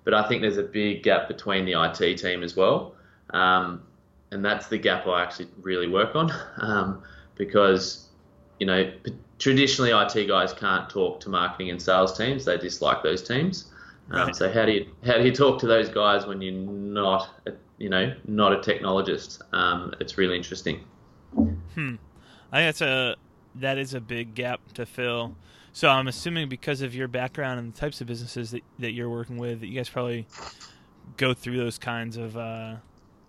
but 0.09 0.13
I 0.13 0.27
think 0.27 0.41
there's 0.41 0.57
a 0.57 0.63
big 0.63 1.03
gap 1.03 1.27
between 1.27 1.65
the 1.65 1.73
IT 1.73 2.17
team 2.17 2.41
as 2.41 2.55
well. 2.55 2.95
Um, 3.29 3.83
and 4.31 4.43
that's 4.43 4.65
the 4.65 4.77
gap 4.79 5.05
I 5.05 5.21
actually 5.21 5.49
really 5.61 5.87
work 5.87 6.15
on 6.15 6.31
um, 6.61 7.03
because, 7.35 8.07
you 8.59 8.65
know, 8.65 8.91
traditionally 9.37 9.91
IT 9.91 10.27
guys 10.27 10.51
can't 10.53 10.89
talk 10.89 11.19
to 11.21 11.29
marketing 11.29 11.69
and 11.69 11.79
sales 11.79 12.17
teams. 12.17 12.45
They 12.45 12.57
dislike 12.57 13.03
those 13.03 13.21
teams. 13.21 13.71
Um, 14.11 14.27
right. 14.27 14.35
So 14.35 14.51
how 14.51 14.65
do 14.65 14.71
you 14.71 14.87
how 15.05 15.17
do 15.17 15.23
you 15.23 15.33
talk 15.33 15.59
to 15.59 15.67
those 15.67 15.89
guys 15.89 16.25
when 16.25 16.41
you're 16.41 16.53
not 16.53 17.29
a, 17.45 17.51
you 17.77 17.89
know 17.89 18.15
not 18.25 18.53
a 18.53 18.57
technologist? 18.57 19.41
Um, 19.53 19.93
it's 19.99 20.17
really 20.17 20.35
interesting. 20.35 20.83
Hmm. 21.33 21.95
I 22.51 22.57
think 22.57 22.67
that's 22.67 22.81
a 22.81 23.15
that 23.55 23.77
is 23.77 23.93
a 23.93 24.01
big 24.01 24.35
gap 24.35 24.61
to 24.73 24.85
fill. 24.85 25.35
So 25.71 25.87
I'm 25.89 26.07
assuming 26.07 26.49
because 26.49 26.81
of 26.81 26.95
your 26.95 27.07
background 27.07 27.59
and 27.59 27.73
the 27.73 27.79
types 27.79 28.01
of 28.01 28.07
businesses 28.07 28.51
that, 28.51 28.63
that 28.79 28.91
you're 28.91 29.09
working 29.09 29.37
with, 29.37 29.59
that 29.61 29.67
you 29.67 29.75
guys 29.75 29.87
probably 29.87 30.25
go 31.17 31.33
through 31.33 31.57
those 31.57 31.77
kinds 31.77 32.17
of 32.17 32.35
uh, 32.35 32.75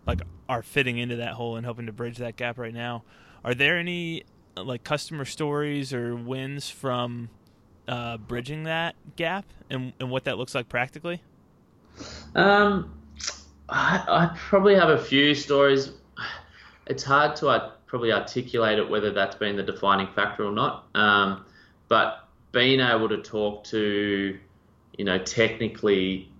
like 0.06 0.22
are 0.48 0.62
fitting 0.62 0.98
into 0.98 1.16
that 1.16 1.34
hole 1.34 1.56
and 1.56 1.66
helping 1.66 1.86
to 1.86 1.92
bridge 1.92 2.16
that 2.18 2.36
gap 2.36 2.58
right 2.58 2.74
now. 2.74 3.04
Are 3.44 3.54
there 3.54 3.78
any 3.78 4.24
like 4.56 4.84
customer 4.84 5.24
stories 5.24 5.92
or 5.92 6.16
wins 6.16 6.70
from 6.70 7.30
uh, 7.90 8.16
bridging 8.16 8.62
that 8.62 8.94
gap 9.16 9.44
and, 9.68 9.92
and 9.98 10.10
what 10.10 10.24
that 10.24 10.38
looks 10.38 10.54
like 10.54 10.68
practically? 10.68 11.20
Um, 12.36 12.94
I, 13.68 14.04
I 14.06 14.36
probably 14.38 14.76
have 14.76 14.88
a 14.88 14.98
few 14.98 15.34
stories. 15.34 15.90
It's 16.86 17.02
hard 17.02 17.34
to 17.36 17.48
uh, 17.48 17.72
probably 17.86 18.12
articulate 18.12 18.78
it 18.78 18.88
whether 18.88 19.12
that's 19.12 19.34
been 19.34 19.56
the 19.56 19.62
defining 19.64 20.06
factor 20.14 20.44
or 20.44 20.52
not. 20.52 20.86
Um, 20.94 21.44
but 21.88 22.28
being 22.52 22.78
able 22.78 23.08
to 23.08 23.20
talk 23.22 23.64
to, 23.64 24.38
you 24.96 25.04
know, 25.04 25.18
technically 25.18 26.30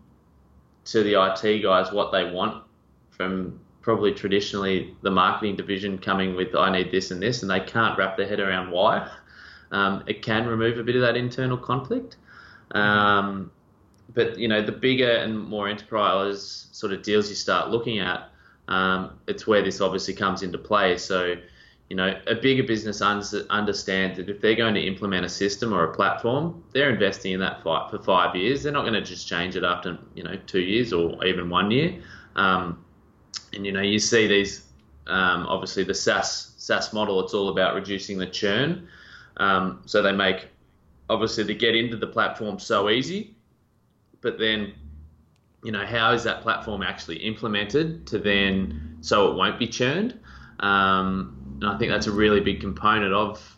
to 0.84 1.02
the 1.02 1.20
IT 1.20 1.62
guys 1.62 1.92
what 1.92 2.12
they 2.12 2.30
want 2.30 2.64
from 3.10 3.58
probably 3.82 4.12
traditionally 4.12 4.94
the 5.02 5.10
marketing 5.10 5.56
division 5.56 5.98
coming 5.98 6.36
with 6.36 6.54
I 6.54 6.70
need 6.70 6.92
this 6.92 7.10
and 7.10 7.20
this, 7.20 7.42
and 7.42 7.50
they 7.50 7.60
can't 7.60 7.98
wrap 7.98 8.16
their 8.16 8.28
head 8.28 8.38
around 8.38 8.70
why. 8.70 9.10
Um, 9.72 10.04
it 10.06 10.22
can 10.22 10.46
remove 10.46 10.78
a 10.78 10.82
bit 10.82 10.96
of 10.96 11.02
that 11.02 11.16
internal 11.16 11.56
conflict. 11.56 12.16
Um, 12.72 13.50
but 14.12 14.38
you 14.38 14.48
know, 14.48 14.62
the 14.62 14.72
bigger 14.72 15.10
and 15.10 15.38
more 15.38 15.68
enterprise 15.68 16.68
sort 16.72 16.92
of 16.92 17.02
deals 17.02 17.28
you 17.28 17.34
start 17.34 17.70
looking 17.70 18.00
at, 18.00 18.30
um, 18.68 19.18
it's 19.26 19.46
where 19.46 19.62
this 19.62 19.80
obviously 19.80 20.14
comes 20.14 20.42
into 20.42 20.58
play. 20.58 20.96
So 20.98 21.36
you 21.90 21.96
know, 21.96 22.16
a 22.28 22.36
bigger 22.36 22.62
business 22.62 23.02
understands 23.02 24.16
that 24.16 24.28
if 24.28 24.40
they're 24.40 24.54
going 24.54 24.74
to 24.74 24.80
implement 24.80 25.26
a 25.26 25.28
system 25.28 25.74
or 25.74 25.90
a 25.90 25.92
platform, 25.92 26.62
they're 26.72 26.88
investing 26.88 27.32
in 27.32 27.40
that 27.40 27.64
for 27.64 28.00
five 28.04 28.36
years. 28.36 28.62
They're 28.62 28.72
not 28.72 28.82
going 28.82 28.94
to 28.94 29.02
just 29.02 29.26
change 29.26 29.56
it 29.56 29.64
after, 29.64 29.98
you 30.14 30.22
know, 30.22 30.38
two 30.46 30.60
years 30.60 30.92
or 30.92 31.24
even 31.26 31.50
one 31.50 31.72
year. 31.72 32.00
Um, 32.36 32.84
and, 33.52 33.66
you 33.66 33.72
know, 33.72 33.80
you 33.80 33.98
see 33.98 34.28
these, 34.28 34.62
um, 35.08 35.46
obviously 35.48 35.82
the 35.82 35.92
SaaS, 35.92 36.54
SaaS 36.58 36.92
model, 36.92 37.18
it's 37.24 37.34
all 37.34 37.48
about 37.48 37.74
reducing 37.74 38.18
the 38.18 38.26
churn. 38.28 38.86
Um, 39.36 39.82
so 39.86 40.02
they 40.02 40.12
make 40.12 40.48
obviously 41.08 41.44
to 41.44 41.54
get 41.54 41.74
into 41.74 41.96
the 41.96 42.06
platform 42.06 42.58
so 42.58 42.90
easy, 42.90 43.34
but 44.20 44.38
then 44.38 44.74
you 45.62 45.72
know 45.72 45.84
how 45.84 46.12
is 46.12 46.24
that 46.24 46.42
platform 46.42 46.82
actually 46.82 47.16
implemented 47.18 48.06
to 48.06 48.18
then 48.18 48.98
so 49.00 49.30
it 49.30 49.36
won't 49.36 49.58
be 49.58 49.66
churned? 49.66 50.18
Um, 50.60 51.58
and 51.60 51.70
I 51.70 51.78
think 51.78 51.90
that's 51.90 52.06
a 52.06 52.12
really 52.12 52.40
big 52.40 52.60
component 52.60 53.12
of 53.12 53.56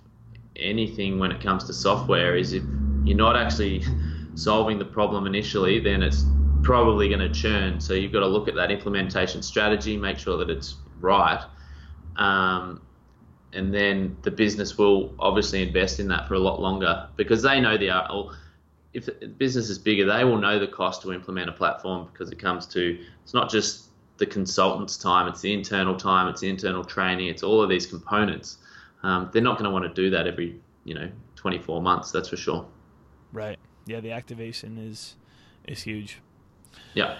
anything 0.57 1.19
when 1.19 1.31
it 1.33 1.41
comes 1.41 1.65
to 1.65 1.73
software 1.73 2.37
is 2.37 2.53
if 2.53 2.63
you're 3.05 3.17
not 3.17 3.37
actually 3.37 3.85
solving 4.35 4.79
the 4.79 4.85
problem 4.85 5.27
initially, 5.27 5.79
then 5.79 6.03
it's 6.03 6.25
probably 6.63 7.09
going 7.09 7.21
to 7.21 7.31
churn. 7.31 7.81
So 7.81 7.95
you've 7.95 8.13
got 8.13 8.21
to 8.21 8.27
look 8.27 8.49
at 8.49 8.55
that 8.55 8.71
implementation 8.71 9.43
strategy, 9.43 9.97
make 9.97 10.19
sure 10.19 10.37
that 10.39 10.51
it's 10.51 10.77
right. 11.01 11.43
Um, 12.17 12.83
and 13.53 13.73
then 13.73 14.17
the 14.23 14.31
business 14.31 14.79
will 14.79 15.15
obviously 15.19 15.63
invest 15.63 16.01
in 16.01 16.09
that 16.09 16.27
for 16.29 16.35
a 16.35 16.39
lot 16.39 16.61
longer 16.61 17.09
because 17.17 17.43
they 17.43 17.61
know 17.61 17.77
the 17.77 17.91
if 18.93 19.07
the 19.07 19.27
business 19.27 19.71
is 19.71 19.79
bigger, 19.79 20.05
they 20.05 20.25
will 20.25 20.39
know 20.39 20.59
the 20.59 20.67
cost 20.67 21.03
to 21.03 21.13
implement 21.13 21.49
a 21.49 21.53
platform 21.53 22.09
because 22.13 22.31
it 22.31 22.39
comes 22.39 22.67
to 22.67 22.99
it's 23.23 23.35
not 23.35 23.51
just 23.51 23.87
the 24.19 24.27
consultant's 24.27 24.97
time, 24.97 25.27
it's 25.29 25.41
the 25.41 25.53
internal 25.53 25.97
time, 25.97 26.29
it's 26.29 26.41
the 26.41 26.49
internal 26.49 26.85
training, 26.85 27.29
it's 27.29 27.43
all 27.43 27.63
of 27.63 27.69
these 27.69 27.87
components. 27.87 28.59
Um, 29.03 29.31
they're 29.33 29.43
not 29.43 29.55
going 29.55 29.65
to 29.65 29.71
want 29.71 29.85
to 29.85 30.03
do 30.03 30.11
that 30.11 30.27
every 30.27 30.61
you 30.85 30.95
know 30.95 31.11
24 31.37 31.81
months, 31.83 32.11
that's 32.11 32.29
for 32.29 32.37
sure. 32.37 32.67
Right. 33.33 33.59
Yeah, 33.87 34.01
the 34.01 34.13
activation 34.13 34.79
is 34.79 35.17
is 35.67 35.83
huge. 35.83 36.21
Yeah. 36.95 37.19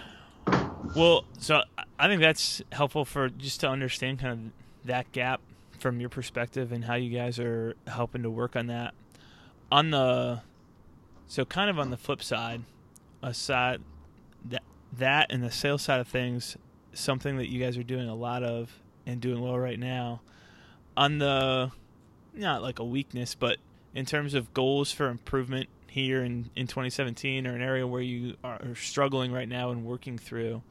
Well, 0.97 1.25
so 1.39 1.63
I 1.99 2.09
think 2.09 2.21
that's 2.21 2.61
helpful 2.73 3.05
for 3.05 3.29
just 3.29 3.61
to 3.61 3.69
understand 3.69 4.19
kind 4.19 4.33
of 4.33 4.87
that 4.87 5.11
gap 5.13 5.41
from 5.83 5.99
your 5.99 6.09
perspective 6.09 6.71
and 6.71 6.85
how 6.85 6.95
you 6.95 7.11
guys 7.11 7.41
are 7.41 7.75
helping 7.89 8.23
to 8.23 8.31
work 8.31 8.55
on 8.55 8.69
that. 8.69 8.95
On 9.71 9.91
the 9.91 10.41
so 11.27 11.45
kind 11.45 11.69
of 11.69 11.79
on 11.79 11.91
the 11.91 11.97
flip 11.97 12.23
side, 12.23 12.63
aside 13.23 13.81
that 14.45 14.63
that 14.97 15.33
and 15.33 15.43
the 15.43 15.51
sales 15.51 15.83
side 15.83 15.99
of 15.99 16.07
things, 16.07 16.57
something 16.95 17.37
that 17.37 17.51
you 17.51 17.61
guys 17.61 17.77
are 17.77 17.83
doing 17.83 18.09
a 18.09 18.15
lot 18.15 18.45
of 18.45 18.81
and 19.07 19.21
doing 19.21 19.43
well 19.43 19.59
right 19.59 19.79
now. 19.79 20.21
On 20.97 21.19
the 21.19 21.73
not 22.33 22.63
like 22.63 22.79
a 22.79 22.85
weakness, 22.85 23.35
but 23.35 23.59
in 23.95 24.07
terms 24.07 24.35
of 24.35 24.55
goals 24.55 24.93
for 24.93 25.09
improvement 25.09 25.69
here 25.89 26.23
in, 26.23 26.49
in 26.55 26.67
2017 26.67 27.47
or 27.47 27.55
an 27.55 27.61
area 27.61 27.87
where 27.87 28.01
you 28.01 28.37
are 28.45 28.75
struggling 28.75 29.33
right 29.33 29.49
now 29.49 29.71
and 29.71 29.85
working 29.85 30.17
through, 30.17 30.63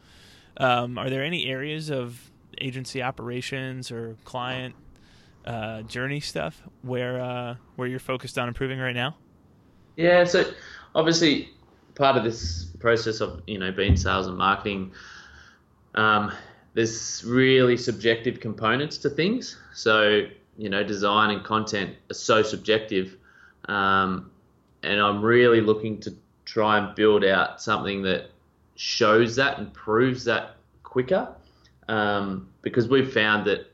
um, 0.58 0.97
are 0.97 1.10
there 1.10 1.24
any 1.24 1.47
areas 1.47 1.91
of 1.91 2.32
agency 2.60 3.02
operations 3.02 3.91
or 3.91 4.15
client 4.24 4.76
uh, 5.45 5.82
journey 5.84 6.19
stuff 6.19 6.62
where 6.82 7.19
uh, 7.19 7.56
where 7.75 7.88
you're 7.88 7.99
focused 7.99 8.38
on 8.38 8.47
improving 8.47 8.80
right 8.80 8.95
now? 8.95 9.15
Yeah, 9.95 10.23
so 10.23 10.51
obviously 10.95 11.49
part 11.95 12.17
of 12.17 12.23
this 12.23 12.65
process 12.80 13.21
of 13.21 13.41
you 13.47 13.58
know 13.58 13.71
being 13.71 13.97
sales 13.97 14.27
and 14.27 14.38
marketing, 14.38 14.91
um, 15.95 16.32
there's 16.73 17.23
really 17.25 17.77
subjective 17.77 18.39
components 18.39 18.97
to 18.99 19.10
things. 19.10 19.58
So 19.73 20.27
you 20.58 20.69
know, 20.69 20.84
design 20.84 21.32
and 21.32 21.43
content 21.43 21.95
are 22.10 22.13
so 22.13 22.43
subjective. 22.43 23.17
Um, 23.65 24.30
and 24.84 24.99
I'm 24.99 25.21
really 25.21 25.62
looking 25.62 25.99
to 26.01 26.13
try 26.45 26.77
and 26.77 26.95
build 26.95 27.23
out 27.23 27.62
something 27.62 28.01
that 28.04 28.30
shows 28.75 29.36
that 29.38 29.58
and 29.58 29.73
proves 29.73 30.23
that 30.25 30.58
quicker. 30.84 31.27
Um, 31.88 32.49
because 32.62 32.88
we've 32.88 33.12
found 33.12 33.45
that 33.47 33.70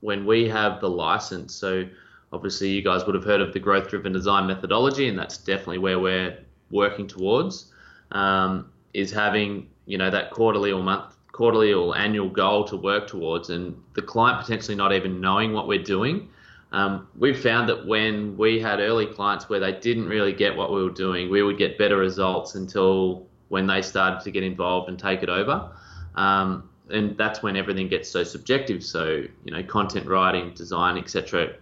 when 0.00 0.26
we 0.26 0.48
have 0.48 0.80
the 0.80 0.88
license, 0.88 1.54
so 1.54 1.84
obviously 2.32 2.68
you 2.68 2.82
guys 2.82 3.04
would 3.06 3.14
have 3.14 3.24
heard 3.24 3.40
of 3.40 3.52
the 3.52 3.58
growth 3.58 3.88
driven 3.88 4.12
design 4.12 4.46
methodology, 4.46 5.08
and 5.08 5.18
that's 5.18 5.38
definitely 5.38 5.78
where 5.78 5.98
we're 5.98 6.38
working 6.70 7.06
towards, 7.06 7.72
um, 8.12 8.70
is 8.94 9.10
having 9.10 9.68
you 9.86 9.98
know 9.98 10.10
that 10.10 10.30
quarterly 10.30 10.72
or 10.72 10.82
month 10.82 11.16
quarterly 11.32 11.72
or 11.72 11.96
annual 11.96 12.28
goal 12.28 12.64
to 12.64 12.76
work 12.76 13.06
towards, 13.06 13.50
and 13.50 13.76
the 13.94 14.02
client 14.02 14.40
potentially 14.40 14.76
not 14.76 14.92
even 14.92 15.20
knowing 15.20 15.52
what 15.52 15.68
we're 15.68 15.82
doing 15.82 16.28
um, 16.72 17.08
we've 17.18 17.38
found 17.38 17.68
that 17.68 17.86
when 17.86 18.36
we 18.36 18.60
had 18.60 18.80
early 18.80 19.06
clients 19.06 19.48
where 19.48 19.60
they 19.60 19.72
didn't 19.72 20.06
really 20.06 20.32
get 20.32 20.54
what 20.54 20.70
we 20.72 20.82
were 20.82 20.90
doing, 20.90 21.30
we 21.30 21.42
would 21.42 21.56
get 21.56 21.78
better 21.78 21.96
results 21.96 22.54
until 22.54 23.26
when 23.48 23.66
they 23.66 23.80
started 23.80 24.20
to 24.24 24.30
get 24.30 24.42
involved 24.42 24.88
and 24.88 24.98
take 24.98 25.22
it 25.22 25.30
over. 25.30 25.70
Um, 26.14 26.68
and 26.90 27.16
that's 27.16 27.42
when 27.42 27.56
everything 27.56 27.88
gets 27.88 28.08
so 28.08 28.24
subjective. 28.24 28.84
So 28.84 29.24
you 29.44 29.52
know, 29.52 29.62
content 29.62 30.06
writing, 30.06 30.52
design, 30.54 30.98
etc., 30.98 31.54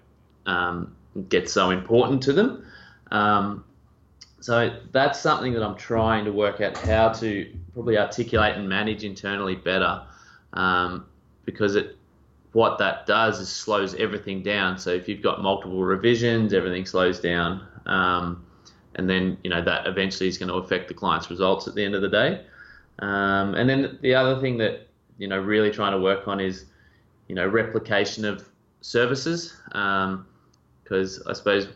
um, 0.47 0.95
gets 1.29 1.53
so 1.53 1.71
important 1.71 2.23
to 2.25 2.33
them. 2.33 2.67
Um, 3.11 3.65
so 4.41 4.79
that's 4.93 5.19
something 5.19 5.53
that 5.55 5.62
I'm 5.62 5.77
trying 5.77 6.25
to 6.25 6.33
work 6.33 6.61
out 6.61 6.77
how 6.77 7.09
to 7.15 7.53
probably 7.73 7.99
articulate 7.99 8.57
and 8.57 8.69
manage 8.69 9.03
internally 9.03 9.57
better, 9.57 10.03
um, 10.53 11.07
because 11.45 11.75
it 11.75 11.97
what 12.53 12.79
that 12.79 13.05
does 13.05 13.39
is 13.39 13.51
slows 13.51 13.95
everything 13.97 14.43
down. 14.43 14.79
So 14.79 14.91
if 14.91 15.09
you've 15.09 15.23
got 15.23 15.43
multiple 15.43 15.85
revisions, 15.85 16.55
everything 16.55 16.87
slows 16.87 17.21
down, 17.21 17.67
um, 17.85 18.47
and 18.95 19.11
then 19.11 19.37
you 19.43 19.51
know 19.51 19.62
that 19.62 19.87
eventually 19.87 20.29
is 20.29 20.39
going 20.39 20.49
to 20.49 20.55
affect 20.55 20.89
the 20.89 20.95
client's 20.95 21.29
results 21.31 21.67
at 21.69 21.75
the 21.75 21.85
end 21.85 21.95
of 21.95 22.03
the 22.03 22.09
day. 22.09 22.45
Um, 22.99 23.55
and 23.55 23.69
then 23.69 23.99
the 24.01 24.15
other 24.15 24.41
thing 24.41 24.57
that 24.59 24.86
you 25.18 25.29
know 25.29 25.38
really 25.38 25.70
trying 25.70 25.92
to 25.92 25.98
work 25.98 26.29
on 26.29 26.40
is 26.40 26.66
you 27.29 27.35
know 27.35 27.46
replication 27.46 28.24
of 28.24 28.48
services 28.81 29.55
because 29.66 31.18
um, 31.18 31.26
I 31.26 31.33
suppose 31.33 31.68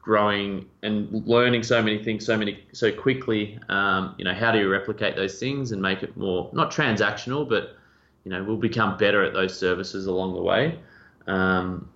growing 0.00 0.66
and 0.82 1.26
learning 1.26 1.62
so 1.62 1.82
many 1.82 2.02
things 2.02 2.24
so 2.24 2.36
many 2.36 2.64
so 2.72 2.90
quickly 2.90 3.58
um, 3.68 4.14
you 4.18 4.24
know 4.24 4.34
how 4.34 4.50
do 4.52 4.58
you 4.58 4.68
replicate 4.70 5.16
those 5.16 5.38
things 5.38 5.72
and 5.72 5.82
make 5.82 6.02
it 6.02 6.16
more 6.16 6.48
not 6.52 6.70
transactional 6.70 7.46
but 7.46 7.78
you 8.28 8.34
know, 8.34 8.44
we'll 8.44 8.58
become 8.58 8.98
better 8.98 9.24
at 9.24 9.32
those 9.32 9.58
services 9.58 10.04
along 10.04 10.34
the 10.34 10.42
way. 10.42 10.78
Um, 11.26 11.88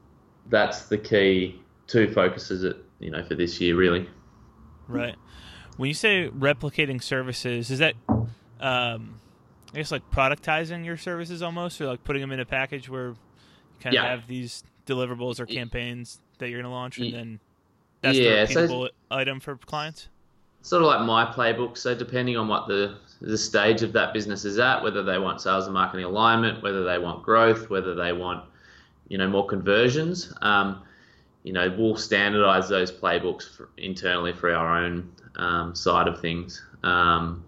that's 0.49 0.87
the 0.87 0.97
key 0.97 1.61
two 1.87 2.11
focuses 2.11 2.65
at 2.65 2.77
you 3.01 3.11
know 3.11 3.23
for 3.23 3.35
this 3.35 3.61
year 3.61 3.77
really. 3.77 4.09
Right. 4.89 5.17
When 5.77 5.89
you 5.89 5.95
say 5.95 6.31
replicating 6.31 7.03
services, 7.03 7.71
is 7.71 7.81
that 7.81 7.95
um, 8.61 9.21
I 9.73 9.77
guess 9.77 9.91
like 9.91 10.09
productizing 10.11 10.85
your 10.85 10.97
services 10.97 11.43
almost, 11.43 11.81
or 11.81 11.87
like 11.87 12.05
putting 12.05 12.21
them 12.21 12.33
in 12.33 12.41
a 12.41 12.45
package 12.45 12.89
where 12.89 13.09
you 13.09 13.17
kind 13.81 13.97
of 13.97 14.03
yeah. 14.03 14.11
have 14.11 14.27
these 14.27 14.65
deliverables 14.87 15.41
or 15.41 15.47
campaigns 15.47 16.21
that 16.39 16.49
you're 16.49 16.61
going 16.61 16.71
to 16.71 16.75
launch, 16.75 16.99
and 16.99 17.13
then 17.13 17.41
that's 18.03 18.19
yeah, 18.19 18.45
the 18.45 18.55
repeatable 18.55 18.87
so 18.87 18.91
item 19.11 19.41
for 19.41 19.57
clients. 19.57 20.09
Sort 20.61 20.83
of 20.83 20.89
like 20.89 21.07
my 21.07 21.25
playbook. 21.25 21.77
So 21.77 21.95
depending 21.95 22.37
on 22.37 22.49
what 22.49 22.69
the 22.69 22.99
the 23.21 23.39
stage 23.39 23.83
of 23.83 23.93
that 23.93 24.13
business 24.13 24.45
is 24.45 24.59
at, 24.59 24.83
whether 24.83 25.03
they 25.03 25.19
want 25.19 25.41
sales 25.41 25.65
and 25.67 25.75
marketing 25.75 26.05
alignment, 26.05 26.63
whether 26.63 26.85
they 26.85 26.99
want 26.99 27.23
growth, 27.23 27.71
whether 27.71 27.95
they 27.95 28.13
want, 28.13 28.45
you 29.09 29.19
know, 29.19 29.29
more 29.29 29.47
conversions. 29.47 30.33
Um, 30.43 30.83
you 31.45 31.53
know, 31.53 31.75
we'll 31.77 31.97
standardize 31.97 32.69
those 32.69 32.93
playbooks 32.93 33.57
for, 33.57 33.71
internally 33.77 34.33
for 34.33 34.55
our 34.55 34.85
own 34.85 35.11
um, 35.37 35.75
side 35.75 36.07
of 36.07 36.21
things. 36.21 36.63
Um, 36.83 37.45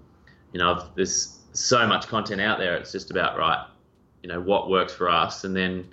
you 0.52 0.58
know, 0.58 0.88
there's 0.94 1.33
so 1.54 1.86
much 1.86 2.06
content 2.06 2.40
out 2.40 2.58
there. 2.58 2.76
It's 2.76 2.92
just 2.92 3.10
about 3.10 3.38
right. 3.38 3.66
You 4.22 4.28
know, 4.28 4.40
what 4.40 4.70
works 4.70 4.92
for 4.94 5.08
us, 5.08 5.44
and 5.44 5.54
then, 5.54 5.86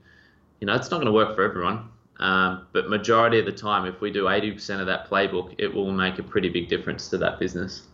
you 0.59 0.67
know, 0.67 0.73
it's 0.73 0.89
not 0.89 0.97
going 0.97 1.05
to 1.07 1.11
work 1.11 1.35
for 1.35 1.43
everyone. 1.43 1.89
Um, 2.19 2.67
but 2.71 2.89
majority 2.89 3.39
of 3.39 3.45
the 3.45 3.51
time, 3.51 3.85
if 3.85 3.99
we 3.99 4.11
do 4.11 4.25
80% 4.25 4.79
of 4.79 4.85
that 4.85 5.09
playbook, 5.09 5.55
it 5.57 5.73
will 5.73 5.91
make 5.91 6.19
a 6.19 6.23
pretty 6.23 6.49
big 6.49 6.69
difference 6.69 7.09
to 7.09 7.17
that 7.17 7.39
business. 7.39 7.87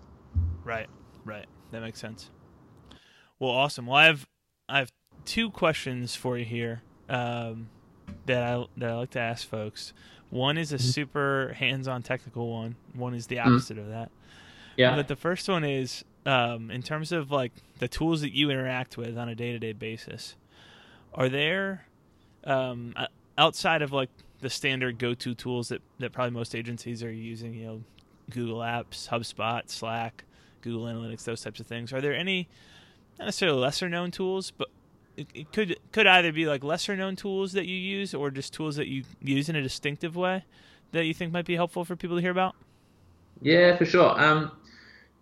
Right, 0.64 0.90
right 1.24 1.48
that 1.72 1.82
makes 1.82 2.00
sense. 2.00 2.30
Well, 3.40 3.52
awesome. 3.52 3.88
Well, 3.88 3.98
I 3.98 4.06
have 4.06 4.28
I 4.68 4.80
have 4.80 4.92
two 5.26 5.50
questions 5.50 6.16
for 6.16 6.38
you 6.38 6.46
here 6.46 6.82
um, 7.10 7.70
that 8.26 8.44
I 8.44 8.66
that 8.78 8.90
I 8.90 8.96
like 8.96 9.12
to 9.12 9.20
ask 9.20 9.48
folks. 9.48 9.94
One 10.30 10.58
is 10.58 10.74
a 10.74 10.76
mm-hmm. 10.76 10.88
super 10.88 11.54
hands-on 11.58 12.04
technical 12.04 12.52
one. 12.52 12.76
One 12.94 13.14
is 13.14 13.28
the 13.28 13.38
mm-hmm. 13.38 13.54
opposite 13.54 13.78
mm-hmm. 13.78 13.86
of 13.86 13.92
that. 13.92 14.12
Yeah. 14.78 14.96
But 14.96 15.08
the 15.08 15.16
first 15.16 15.50
one 15.50 15.64
is 15.64 16.06
um, 16.26 16.72
in 16.72 16.82
terms 16.82 17.12
of 17.12 17.32
like 17.32 17.52
the 17.80 17.88
tools 17.88 18.22
that 18.22 18.34
you 18.34 18.50
interact 18.50 18.98
with 18.98 19.18
on 19.18 19.28
a 19.28 19.36
day-to-day 19.36 19.74
basis. 19.74 20.36
Are 21.14 21.30
there 21.30 21.86
um, 22.44 22.94
outside 23.38 23.82
of 23.82 23.92
like 23.92 24.10
the 24.40 24.50
standard 24.50 25.00
go-to 25.00 25.34
tools 25.34 25.70
that 25.70 25.82
that 26.00 26.14
probably 26.14 26.32
most 26.32 26.56
agencies 26.56 27.04
are 27.04 27.12
using? 27.12 27.54
You 27.54 27.66
know, 27.66 27.84
Google 28.30 28.60
Apps, 28.60 29.10
HubSpot, 29.10 29.70
Slack. 29.70 30.24
Google 30.62 30.86
Analytics, 30.86 31.24
those 31.24 31.42
types 31.42 31.60
of 31.60 31.68
things. 31.68 31.94
Are 31.94 32.02
there 32.02 32.14
any 32.14 32.48
not 33.18 33.26
necessarily 33.26 33.60
lesser 33.60 33.90
known 33.90 34.12
tools, 34.12 34.52
but 34.52 34.70
it, 35.16 35.28
it 35.34 35.54
could 35.54 35.80
could 35.92 36.08
either 36.08 36.32
be 36.32 36.46
like 36.46 36.64
lesser 36.64 36.96
known 36.96 37.16
tools 37.16 37.54
that 37.54 37.66
you 37.66 37.76
use 37.76 38.14
or 38.14 38.30
just 38.32 38.54
tools 38.54 38.76
that 38.76 38.88
you 38.88 39.04
use 39.22 39.50
in 39.50 39.56
a 39.56 39.62
distinctive 39.62 40.16
way 40.16 40.44
that 40.92 41.06
you 41.06 41.14
think 41.14 41.32
might 41.32 41.46
be 41.46 41.56
helpful 41.56 41.84
for 41.86 41.96
people 41.96 42.18
to 42.18 42.22
hear 42.22 42.32
about? 42.32 42.56
Yeah, 43.42 43.76
for 43.76 43.86
sure. 43.86 44.20
Um, 44.22 44.52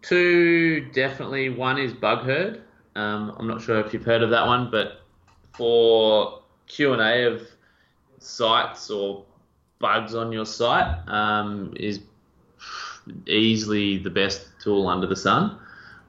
two 0.08 0.82
definitely. 0.94 1.50
One 1.50 1.78
is 1.78 1.94
Bugherd. 1.94 2.62
Um, 2.96 3.36
I'm 3.38 3.48
not 3.48 3.62
sure 3.62 3.80
if 3.80 3.94
you've 3.94 4.06
heard 4.06 4.24
of 4.24 4.30
that 4.30 4.46
one, 4.46 4.70
but 4.72 5.02
for 5.54 6.42
Q 6.68 6.94
and 6.94 7.02
A 7.02 7.24
of 7.34 7.42
sites 8.20 8.90
or 8.90 9.26
bugs 9.80 10.16
on 10.16 10.32
your 10.32 10.46
site 10.46 10.98
um, 11.08 11.74
is 11.78 12.00
easily 13.28 13.98
the 13.98 14.10
best 14.10 14.48
tool 14.62 14.88
under 14.88 15.08
the 15.08 15.16
sun. 15.16 15.60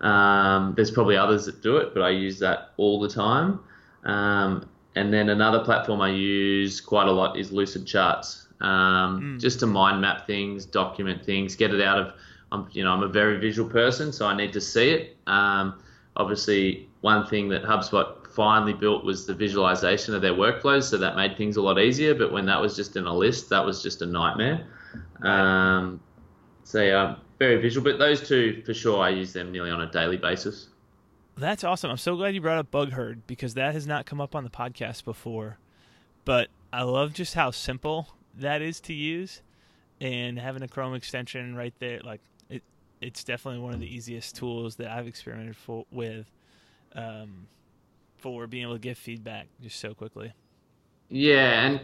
Um, 0.01 0.75
there's 0.77 0.91
probably 0.91 1.17
others 1.17 1.47
that 1.47 1.63
do 1.63 1.79
it, 1.79 1.95
but 1.95 2.03
I 2.03 2.11
use 2.11 2.39
that 2.41 2.73
all 2.77 3.01
the 3.01 3.09
time. 3.09 3.61
Um, 4.05 4.69
and 4.95 5.13
then 5.13 5.29
another 5.29 5.65
platform 5.65 6.01
I 6.01 6.11
use 6.11 6.81
quite 6.81 7.09
a 7.09 7.13
lot 7.13 7.37
is 7.37 7.51
Lucidcharts, 7.51 8.47
um, 8.63 9.21
mm. 9.21 9.41
just 9.41 9.61
to 9.61 9.67
mind 9.67 10.01
map 10.01 10.27
things, 10.27 10.65
document 10.65 11.25
things, 11.25 11.57
get 11.57 11.75
it 11.75 11.81
out 11.81 11.99
of. 11.99 12.13
I'm, 12.53 12.69
you 12.73 12.85
know, 12.85 12.93
I'm 12.93 13.03
a 13.03 13.09
very 13.09 13.39
visual 13.39 13.69
person, 13.69 14.13
so 14.13 14.27
I 14.27 14.37
need 14.37 14.53
to 14.53 14.61
see 14.61 14.91
it. 14.91 15.17
Um, 15.27 15.81
obviously, 16.17 16.89
one 17.01 17.27
thing 17.27 17.49
that 17.49 17.63
HubSpot 17.63 18.27
finally 18.29 18.73
built 18.73 19.05
was 19.05 19.27
the 19.27 19.35
visualization 19.35 20.15
of 20.15 20.23
their 20.23 20.35
workflows, 20.35 20.85
so 20.85 20.99
that 20.99 21.17
made 21.17 21.37
things 21.37 21.57
a 21.57 21.63
lot 21.63 21.79
easier. 21.79 22.15
But 22.15 22.33
when 22.33 22.47
that 22.47 22.61
was 22.61 22.77
just 22.77 22.97
in 22.97 23.07
a 23.07 23.15
list, 23.15 23.51
that 23.51 23.65
was 23.65 23.83
just 23.83 24.03
a 24.03 24.07
nightmare. 24.07 24.67
Um, 25.23 26.01
so 26.65 26.83
yeah, 26.83 27.17
very 27.39 27.61
visual. 27.61 27.85
But 27.85 27.99
those 27.99 28.27
two, 28.27 28.63
for 28.65 28.75
sure, 28.75 29.01
I 29.01 29.11
use 29.11 29.33
them 29.33 29.53
nearly 29.53 29.71
on 29.71 29.81
a 29.81 29.91
daily 29.91 30.17
basis. 30.17 30.69
That's 31.39 31.65
awesome. 31.65 31.91
I'm 31.91 31.97
so 31.99 32.17
glad 32.17 32.35
you 32.35 32.41
brought 32.41 32.59
up 32.59 32.71
BugHerd 32.71 33.21
because 33.27 33.55
that 33.55 33.75
has 33.75 33.87
not 33.87 34.07
come 34.07 34.21
up 34.21 34.35
on 34.35 34.45
the 34.45 34.51
podcast 34.51 35.05
before. 35.05 35.59
But 36.25 36.49
I 36.73 36.83
love 36.83 37.13
just 37.13 37.35
how 37.35 37.51
simple 37.51 38.09
that 38.39 38.63
is 38.63 38.81
to 38.81 38.93
use, 38.93 39.43
and 40.01 40.39
having 40.39 40.63
a 40.63 40.69
Chrome 40.69 40.95
extension 40.95 41.55
right 41.55 41.75
there, 41.79 42.01
like 42.01 42.21
it's 43.01 43.25
definitely 43.25 43.61
one 43.61 43.75
of 43.75 43.81
the 43.81 43.95
easiest 43.95 44.37
tools 44.37 44.77
that 44.77 44.91
I've 44.91 45.07
experimented 45.07 45.57
for, 45.57 45.85
with, 45.91 46.31
um, 46.95 47.47
for 48.19 48.47
being 48.47 48.65
able 48.65 48.75
to 48.75 48.81
give 48.81 48.99
feedback 48.99 49.49
just 49.63 49.79
so 49.79 49.95
quickly. 49.95 50.33
Yeah, 51.09 51.67
and 51.67 51.81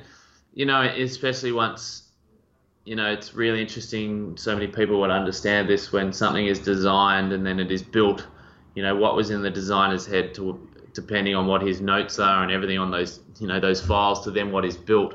you 0.55 0.66
know, 0.66 0.83
especially 0.83 1.53
once 1.53 2.12
you 2.85 2.96
know, 2.96 3.11
it's 3.11 3.35
really 3.35 3.61
interesting. 3.61 4.37
So 4.37 4.55
many 4.55 4.66
people 4.66 5.01
would 5.01 5.11
understand 5.11 5.68
this 5.68 5.92
when 5.92 6.12
something 6.12 6.46
is 6.46 6.59
designed 6.59 7.33
and 7.33 7.46
then 7.46 7.61
it 7.61 7.70
is 7.70 7.83
built. 7.83 8.27
You 8.75 8.83
know, 8.83 8.96
what 8.96 9.14
was 9.14 9.31
in 9.31 9.42
the 9.42 9.51
designer's 9.51 10.07
head 10.07 10.35
to 10.35 10.68
depending 10.92 11.35
on 11.35 11.46
what 11.46 11.62
his 11.62 11.81
notes 11.81 12.18
are 12.18 12.42
and 12.42 12.53
everything 12.53 12.79
on 12.79 12.90
those, 12.90 13.20
you 13.40 13.46
know, 13.46 13.59
those 13.59 13.81
files 13.81 14.25
to 14.25 14.31
then 14.31 14.51
what 14.51 14.64
is 14.64 14.77
built. 14.77 15.14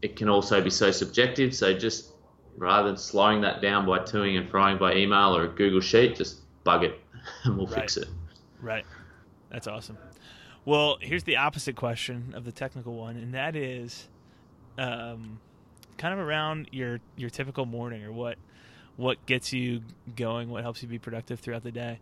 It 0.00 0.16
can 0.16 0.28
also 0.28 0.62
be 0.62 0.70
so 0.70 0.90
subjective. 0.90 1.54
So 1.54 1.76
just 1.76 2.11
rather 2.56 2.88
than 2.88 2.96
slowing 2.96 3.40
that 3.42 3.60
down 3.60 3.86
by 3.86 3.98
toing 4.00 4.38
and 4.38 4.50
frying 4.50 4.78
by 4.78 4.94
email 4.94 5.36
or 5.36 5.44
a 5.44 5.48
Google 5.48 5.80
Sheet, 5.80 6.16
just 6.16 6.40
bug 6.64 6.84
it 6.84 7.00
and 7.44 7.56
we'll 7.56 7.66
right. 7.66 7.80
fix 7.80 7.96
it. 7.96 8.08
Right. 8.60 8.84
That's 9.50 9.66
awesome. 9.66 9.98
Well, 10.64 10.98
here's 11.00 11.24
the 11.24 11.36
opposite 11.36 11.76
question 11.76 12.34
of 12.36 12.44
the 12.44 12.52
technical 12.52 12.94
one, 12.94 13.16
and 13.16 13.34
that 13.34 13.56
is, 13.56 14.08
um, 14.78 15.40
kind 15.98 16.14
of 16.14 16.20
around 16.20 16.68
your 16.72 17.00
your 17.16 17.30
typical 17.30 17.66
morning 17.66 18.04
or 18.04 18.12
what 18.12 18.38
what 18.96 19.24
gets 19.26 19.52
you 19.52 19.82
going, 20.14 20.50
what 20.50 20.62
helps 20.62 20.82
you 20.82 20.88
be 20.88 20.98
productive 20.98 21.40
throughout 21.40 21.64
the 21.64 21.72
day. 21.72 22.00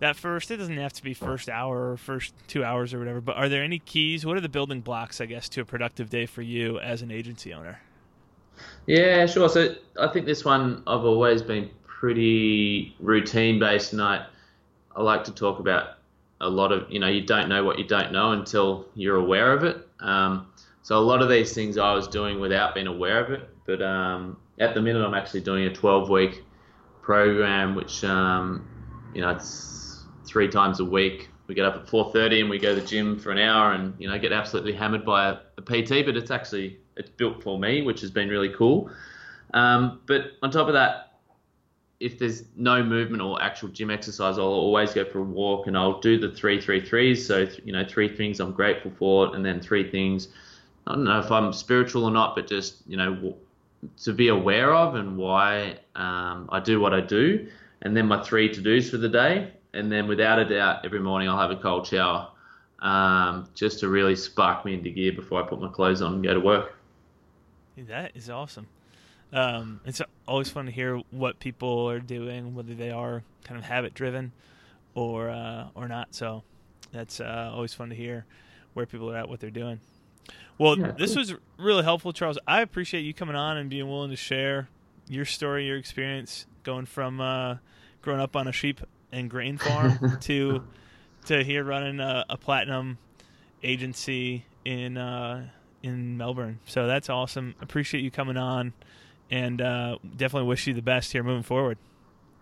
That 0.00 0.16
first, 0.16 0.50
it 0.50 0.58
doesn't 0.58 0.76
have 0.76 0.92
to 0.94 1.02
be 1.02 1.14
first 1.14 1.48
hour 1.48 1.92
or 1.92 1.96
first 1.96 2.34
two 2.48 2.64
hours 2.64 2.92
or 2.92 2.98
whatever, 2.98 3.20
but 3.20 3.36
are 3.36 3.48
there 3.48 3.62
any 3.62 3.78
keys? 3.78 4.26
What 4.26 4.36
are 4.36 4.40
the 4.40 4.48
building 4.48 4.80
blocks, 4.80 5.20
I 5.20 5.26
guess, 5.26 5.48
to 5.50 5.62
a 5.62 5.64
productive 5.64 6.10
day 6.10 6.26
for 6.26 6.42
you 6.42 6.78
as 6.80 7.00
an 7.00 7.10
agency 7.10 7.54
owner? 7.54 7.80
Yeah, 8.86 9.26
sure. 9.26 9.48
So 9.48 9.74
I 10.00 10.08
think 10.08 10.26
this 10.26 10.44
one 10.44 10.82
I've 10.86 11.04
always 11.04 11.42
been 11.42 11.70
pretty 11.86 12.94
routine 13.00 13.58
based, 13.58 13.92
and 13.92 14.02
I 14.02 14.26
I 14.94 15.02
like 15.02 15.24
to 15.24 15.32
talk 15.32 15.58
about 15.58 15.98
a 16.40 16.48
lot 16.48 16.72
of 16.72 16.90
you 16.90 17.00
know 17.00 17.08
you 17.08 17.22
don't 17.22 17.48
know 17.48 17.64
what 17.64 17.78
you 17.78 17.86
don't 17.86 18.12
know 18.12 18.32
until 18.32 18.86
you're 18.94 19.16
aware 19.16 19.52
of 19.52 19.64
it. 19.64 19.86
Um, 20.00 20.48
so 20.82 20.96
a 20.96 21.00
lot 21.00 21.22
of 21.22 21.28
these 21.28 21.52
things 21.52 21.78
I 21.78 21.94
was 21.94 22.06
doing 22.06 22.38
without 22.38 22.74
being 22.74 22.86
aware 22.86 23.24
of 23.24 23.30
it. 23.32 23.48
But 23.66 23.82
um, 23.82 24.36
at 24.60 24.74
the 24.74 24.80
minute, 24.80 25.04
I'm 25.04 25.14
actually 25.14 25.40
doing 25.40 25.64
a 25.64 25.74
12 25.74 26.08
week 26.08 26.44
program, 27.02 27.74
which 27.74 28.04
um, 28.04 28.68
you 29.14 29.20
know 29.20 29.30
it's 29.30 30.04
three 30.26 30.48
times 30.48 30.80
a 30.80 30.84
week. 30.84 31.28
We 31.48 31.54
get 31.54 31.64
up 31.64 31.74
at 31.76 31.86
4:30 31.86 32.40
and 32.42 32.50
we 32.50 32.58
go 32.58 32.74
to 32.74 32.80
the 32.80 32.86
gym 32.86 33.18
for 33.18 33.32
an 33.32 33.38
hour, 33.38 33.72
and 33.72 33.94
you 33.98 34.08
know 34.08 34.18
get 34.18 34.32
absolutely 34.32 34.74
hammered 34.74 35.04
by 35.04 35.30
a, 35.30 35.38
a 35.58 35.62
PT. 35.62 36.06
But 36.06 36.16
it's 36.16 36.30
actually 36.30 36.78
it's 36.96 37.10
built 37.10 37.42
for 37.42 37.58
me, 37.58 37.82
which 37.82 38.00
has 38.00 38.10
been 38.10 38.28
really 38.28 38.50
cool. 38.50 38.90
Um, 39.54 40.00
but 40.06 40.32
on 40.42 40.50
top 40.50 40.68
of 40.68 40.74
that, 40.74 41.18
if 41.98 42.18
there's 42.18 42.44
no 42.56 42.82
movement 42.82 43.22
or 43.22 43.40
actual 43.42 43.68
gym 43.68 43.90
exercise, 43.90 44.38
I'll 44.38 44.44
always 44.44 44.92
go 44.92 45.04
for 45.04 45.20
a 45.20 45.22
walk 45.22 45.66
and 45.66 45.76
I'll 45.76 46.00
do 46.00 46.18
the 46.18 46.30
three 46.30 46.60
three 46.60 46.80
threes. 46.80 47.26
So 47.26 47.48
you 47.64 47.72
know, 47.72 47.84
three 47.88 48.14
things 48.14 48.40
I'm 48.40 48.52
grateful 48.52 48.92
for, 48.98 49.34
and 49.34 49.44
then 49.44 49.60
three 49.60 49.90
things 49.90 50.28
I 50.86 50.92
don't 50.92 51.04
know 51.04 51.18
if 51.18 51.30
I'm 51.32 51.52
spiritual 51.52 52.04
or 52.04 52.10
not, 52.10 52.36
but 52.36 52.46
just 52.46 52.82
you 52.86 52.96
know 52.96 53.34
to 54.02 54.12
be 54.12 54.28
aware 54.28 54.74
of 54.74 54.94
and 54.94 55.16
why 55.16 55.78
um, 55.94 56.48
I 56.50 56.60
do 56.60 56.80
what 56.80 56.94
I 56.94 57.00
do, 57.00 57.48
and 57.82 57.96
then 57.96 58.06
my 58.06 58.22
three 58.22 58.52
to 58.52 58.60
dos 58.60 58.90
for 58.90 58.96
the 58.96 59.08
day, 59.08 59.52
and 59.74 59.90
then 59.90 60.06
without 60.06 60.38
a 60.38 60.44
doubt, 60.44 60.84
every 60.84 61.00
morning 61.00 61.28
I'll 61.28 61.38
have 61.38 61.50
a 61.50 61.60
cold 61.60 61.86
shower, 61.86 62.28
um, 62.80 63.48
just 63.54 63.80
to 63.80 63.88
really 63.88 64.16
spark 64.16 64.64
me 64.64 64.74
into 64.74 64.90
gear 64.90 65.12
before 65.12 65.42
I 65.42 65.48
put 65.48 65.60
my 65.60 65.68
clothes 65.68 66.02
on 66.02 66.14
and 66.14 66.24
go 66.24 66.34
to 66.34 66.40
work. 66.40 66.75
That 67.76 68.12
is 68.14 68.30
awesome. 68.30 68.66
Um, 69.32 69.80
it's 69.84 70.00
always 70.26 70.48
fun 70.48 70.66
to 70.66 70.72
hear 70.72 71.02
what 71.10 71.40
people 71.40 71.90
are 71.90 71.98
doing, 71.98 72.54
whether 72.54 72.74
they 72.74 72.90
are 72.90 73.22
kind 73.44 73.58
of 73.58 73.64
habit 73.64 73.92
driven 73.92 74.32
or 74.94 75.28
uh, 75.28 75.68
or 75.74 75.88
not. 75.88 76.14
So 76.14 76.42
that's 76.92 77.20
uh, 77.20 77.50
always 77.52 77.74
fun 77.74 77.90
to 77.90 77.94
hear 77.94 78.24
where 78.74 78.86
people 78.86 79.10
are 79.10 79.16
at, 79.16 79.28
what 79.28 79.40
they're 79.40 79.50
doing. 79.50 79.80
Well, 80.58 80.78
yeah, 80.78 80.92
this 80.92 81.14
was 81.14 81.34
really 81.58 81.82
helpful, 81.82 82.12
Charles. 82.12 82.38
I 82.46 82.62
appreciate 82.62 83.02
you 83.02 83.12
coming 83.12 83.36
on 83.36 83.58
and 83.58 83.68
being 83.68 83.88
willing 83.88 84.10
to 84.10 84.16
share 84.16 84.68
your 85.08 85.24
story, 85.24 85.66
your 85.66 85.76
experience 85.76 86.46
going 86.62 86.86
from 86.86 87.20
uh, 87.20 87.56
growing 88.00 88.20
up 88.20 88.36
on 88.36 88.48
a 88.48 88.52
sheep 88.52 88.80
and 89.12 89.28
grain 89.28 89.58
farm 89.58 90.18
to 90.22 90.62
to 91.26 91.44
here 91.44 91.64
running 91.64 92.00
a, 92.00 92.24
a 92.30 92.36
platinum 92.36 92.98
agency 93.62 94.44
in 94.64 94.96
uh, 94.96 95.48
in 95.82 96.16
Melbourne. 96.16 96.60
So 96.66 96.86
that's 96.86 97.08
awesome. 97.08 97.54
Appreciate 97.60 98.02
you 98.02 98.10
coming 98.10 98.36
on, 98.36 98.72
and 99.30 99.60
uh, 99.60 99.98
definitely 100.16 100.48
wish 100.48 100.66
you 100.66 100.74
the 100.74 100.82
best 100.82 101.12
here 101.12 101.22
moving 101.22 101.42
forward. 101.42 101.78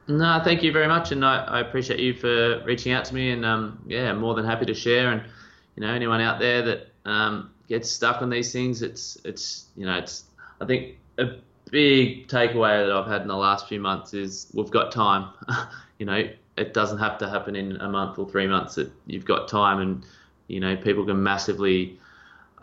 No, 0.07 0.41
thank 0.45 0.63
you 0.63 0.71
very 0.71 0.87
much, 0.87 1.13
and 1.13 1.25
I, 1.25 1.45
I 1.45 1.61
appreciate 1.61 1.99
you 1.99 2.13
for 2.13 2.63
reaching 2.65 2.93
out 2.93 3.07
to 3.07 3.15
me. 3.15 3.31
And 3.31 3.45
um, 3.45 3.83
yeah, 3.87 4.11
I'm 4.11 4.21
more 4.21 4.35
than 4.35 4.45
happy 4.45 4.67
to 4.67 4.75
share. 4.75 5.11
And 5.11 5.23
you 5.77 5.81
know, 5.81 5.93
anyone 5.93 6.21
out 6.21 6.39
there 6.39 6.63
that 6.63 6.89
um, 7.07 7.51
gets 7.69 7.91
stuck 7.91 8.21
on 8.21 8.29
these 8.29 8.53
things, 8.53 8.83
it's 8.83 9.17
it's 9.25 9.67
you 9.77 9.87
know 9.87 9.97
it's 9.97 10.25
I 10.61 10.67
think 10.67 10.97
a 11.19 11.37
big 11.71 12.29
takeaway 12.29 12.87
that 12.87 12.93
I've 12.93 13.11
had 13.11 13.23
in 13.23 13.29
the 13.29 13.37
last 13.37 13.67
few 13.67 13.81
months 13.81 14.13
is 14.13 14.47
we've 14.53 14.71
got 14.71 14.93
time. 14.93 15.31
you 15.99 16.05
know, 16.05 16.29
it 16.59 16.75
doesn't 16.75 16.99
have 16.99 17.17
to 17.19 17.29
happen 17.29 17.57
in 17.57 17.77
a 17.79 17.89
month 17.89 18.19
or 18.19 18.29
three 18.29 18.47
months. 18.47 18.75
That 18.75 18.93
you've 19.07 19.25
got 19.25 19.49
time, 19.49 19.81
and 19.81 20.05
you 20.49 20.61
know 20.61 20.77
people 20.77 21.07
can 21.07 21.23
massively 21.23 21.99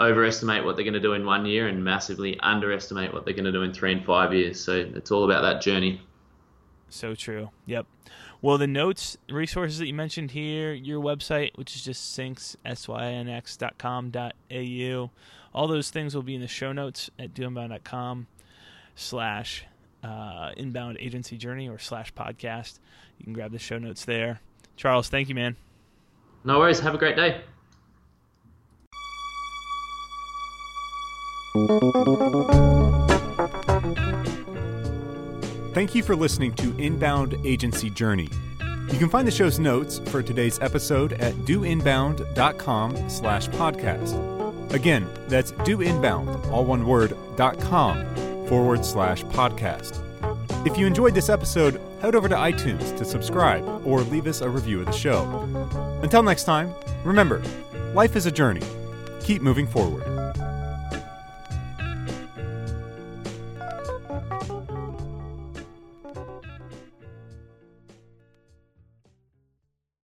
overestimate 0.01 0.65
what 0.65 0.75
they're 0.75 0.85
going 0.85 0.93
to 0.93 0.99
do 0.99 1.13
in 1.13 1.25
one 1.25 1.45
year 1.45 1.67
and 1.67 1.83
massively 1.83 2.39
underestimate 2.39 3.13
what 3.13 3.25
they're 3.25 3.33
going 3.33 3.45
to 3.45 3.51
do 3.51 3.61
in 3.63 3.73
three 3.73 3.91
and 3.91 4.03
five 4.05 4.33
years. 4.33 4.59
So 4.59 4.73
it's 4.95 5.11
all 5.11 5.23
about 5.25 5.41
that 5.43 5.61
journey. 5.61 6.01
So 6.89 7.15
true. 7.15 7.51
Yep. 7.67 7.85
Well, 8.41 8.57
the 8.57 8.67
notes, 8.67 9.17
resources 9.29 9.77
that 9.79 9.87
you 9.87 9.93
mentioned 9.93 10.31
here, 10.31 10.73
your 10.73 10.99
website, 10.99 11.55
which 11.55 11.75
is 11.75 11.83
just 11.83 12.13
synx, 12.13 12.57
synx.com.au, 12.65 13.51
all 15.53 15.67
those 15.67 15.89
things 15.91 16.15
will 16.15 16.23
be 16.23 16.35
in 16.35 16.41
the 16.41 16.47
show 16.47 16.71
notes 16.71 17.09
at 17.19 17.33
doinbound.com 17.33 18.27
slash 18.95 19.65
uh, 20.03 20.51
inbound 20.57 20.97
agency 20.99 21.37
journey 21.37 21.69
or 21.69 21.77
slash 21.77 22.13
podcast. 22.13 22.79
You 23.19 23.25
can 23.25 23.33
grab 23.33 23.51
the 23.51 23.59
show 23.59 23.77
notes 23.77 24.05
there. 24.05 24.41
Charles, 24.75 25.07
thank 25.07 25.29
you, 25.29 25.35
man. 25.35 25.55
No 26.43 26.57
worries. 26.57 26.79
Have 26.79 26.95
a 26.95 26.97
great 26.97 27.15
day. 27.15 27.41
Thank 35.73 35.95
you 35.95 36.01
for 36.01 36.15
listening 36.15 36.53
to 36.53 36.73
Inbound 36.77 37.35
Agency 37.45 37.89
Journey. 37.89 38.29
You 38.89 38.97
can 38.97 39.09
find 39.09 39.27
the 39.27 39.31
show's 39.31 39.59
notes 39.59 39.99
for 39.99 40.23
today's 40.23 40.59
episode 40.61 41.11
at 41.13 41.33
doinbound.com 41.33 43.09
slash 43.09 43.49
podcast. 43.49 44.73
Again, 44.73 45.09
that's 45.27 45.51
doinbound, 45.51 46.49
all 46.51 46.63
one 46.63 46.85
word, 46.85 47.17
dot 47.35 47.59
com 47.59 47.97
forward 48.47 48.85
slash 48.85 49.25
podcast. 49.25 49.99
If 50.65 50.77
you 50.77 50.87
enjoyed 50.87 51.15
this 51.15 51.27
episode, 51.27 51.81
head 52.01 52.15
over 52.15 52.29
to 52.29 52.35
iTunes 52.35 52.97
to 52.97 53.03
subscribe 53.03 53.85
or 53.85 54.03
leave 54.03 54.27
us 54.27 54.39
a 54.39 54.47
review 54.49 54.79
of 54.79 54.85
the 54.85 54.93
show. 54.93 55.25
Until 56.01 56.23
next 56.23 56.45
time, 56.45 56.73
remember, 57.03 57.43
life 57.93 58.15
is 58.15 58.25
a 58.25 58.31
journey. 58.31 58.61
Keep 59.21 59.41
moving 59.41 59.67
forward. 59.67 60.05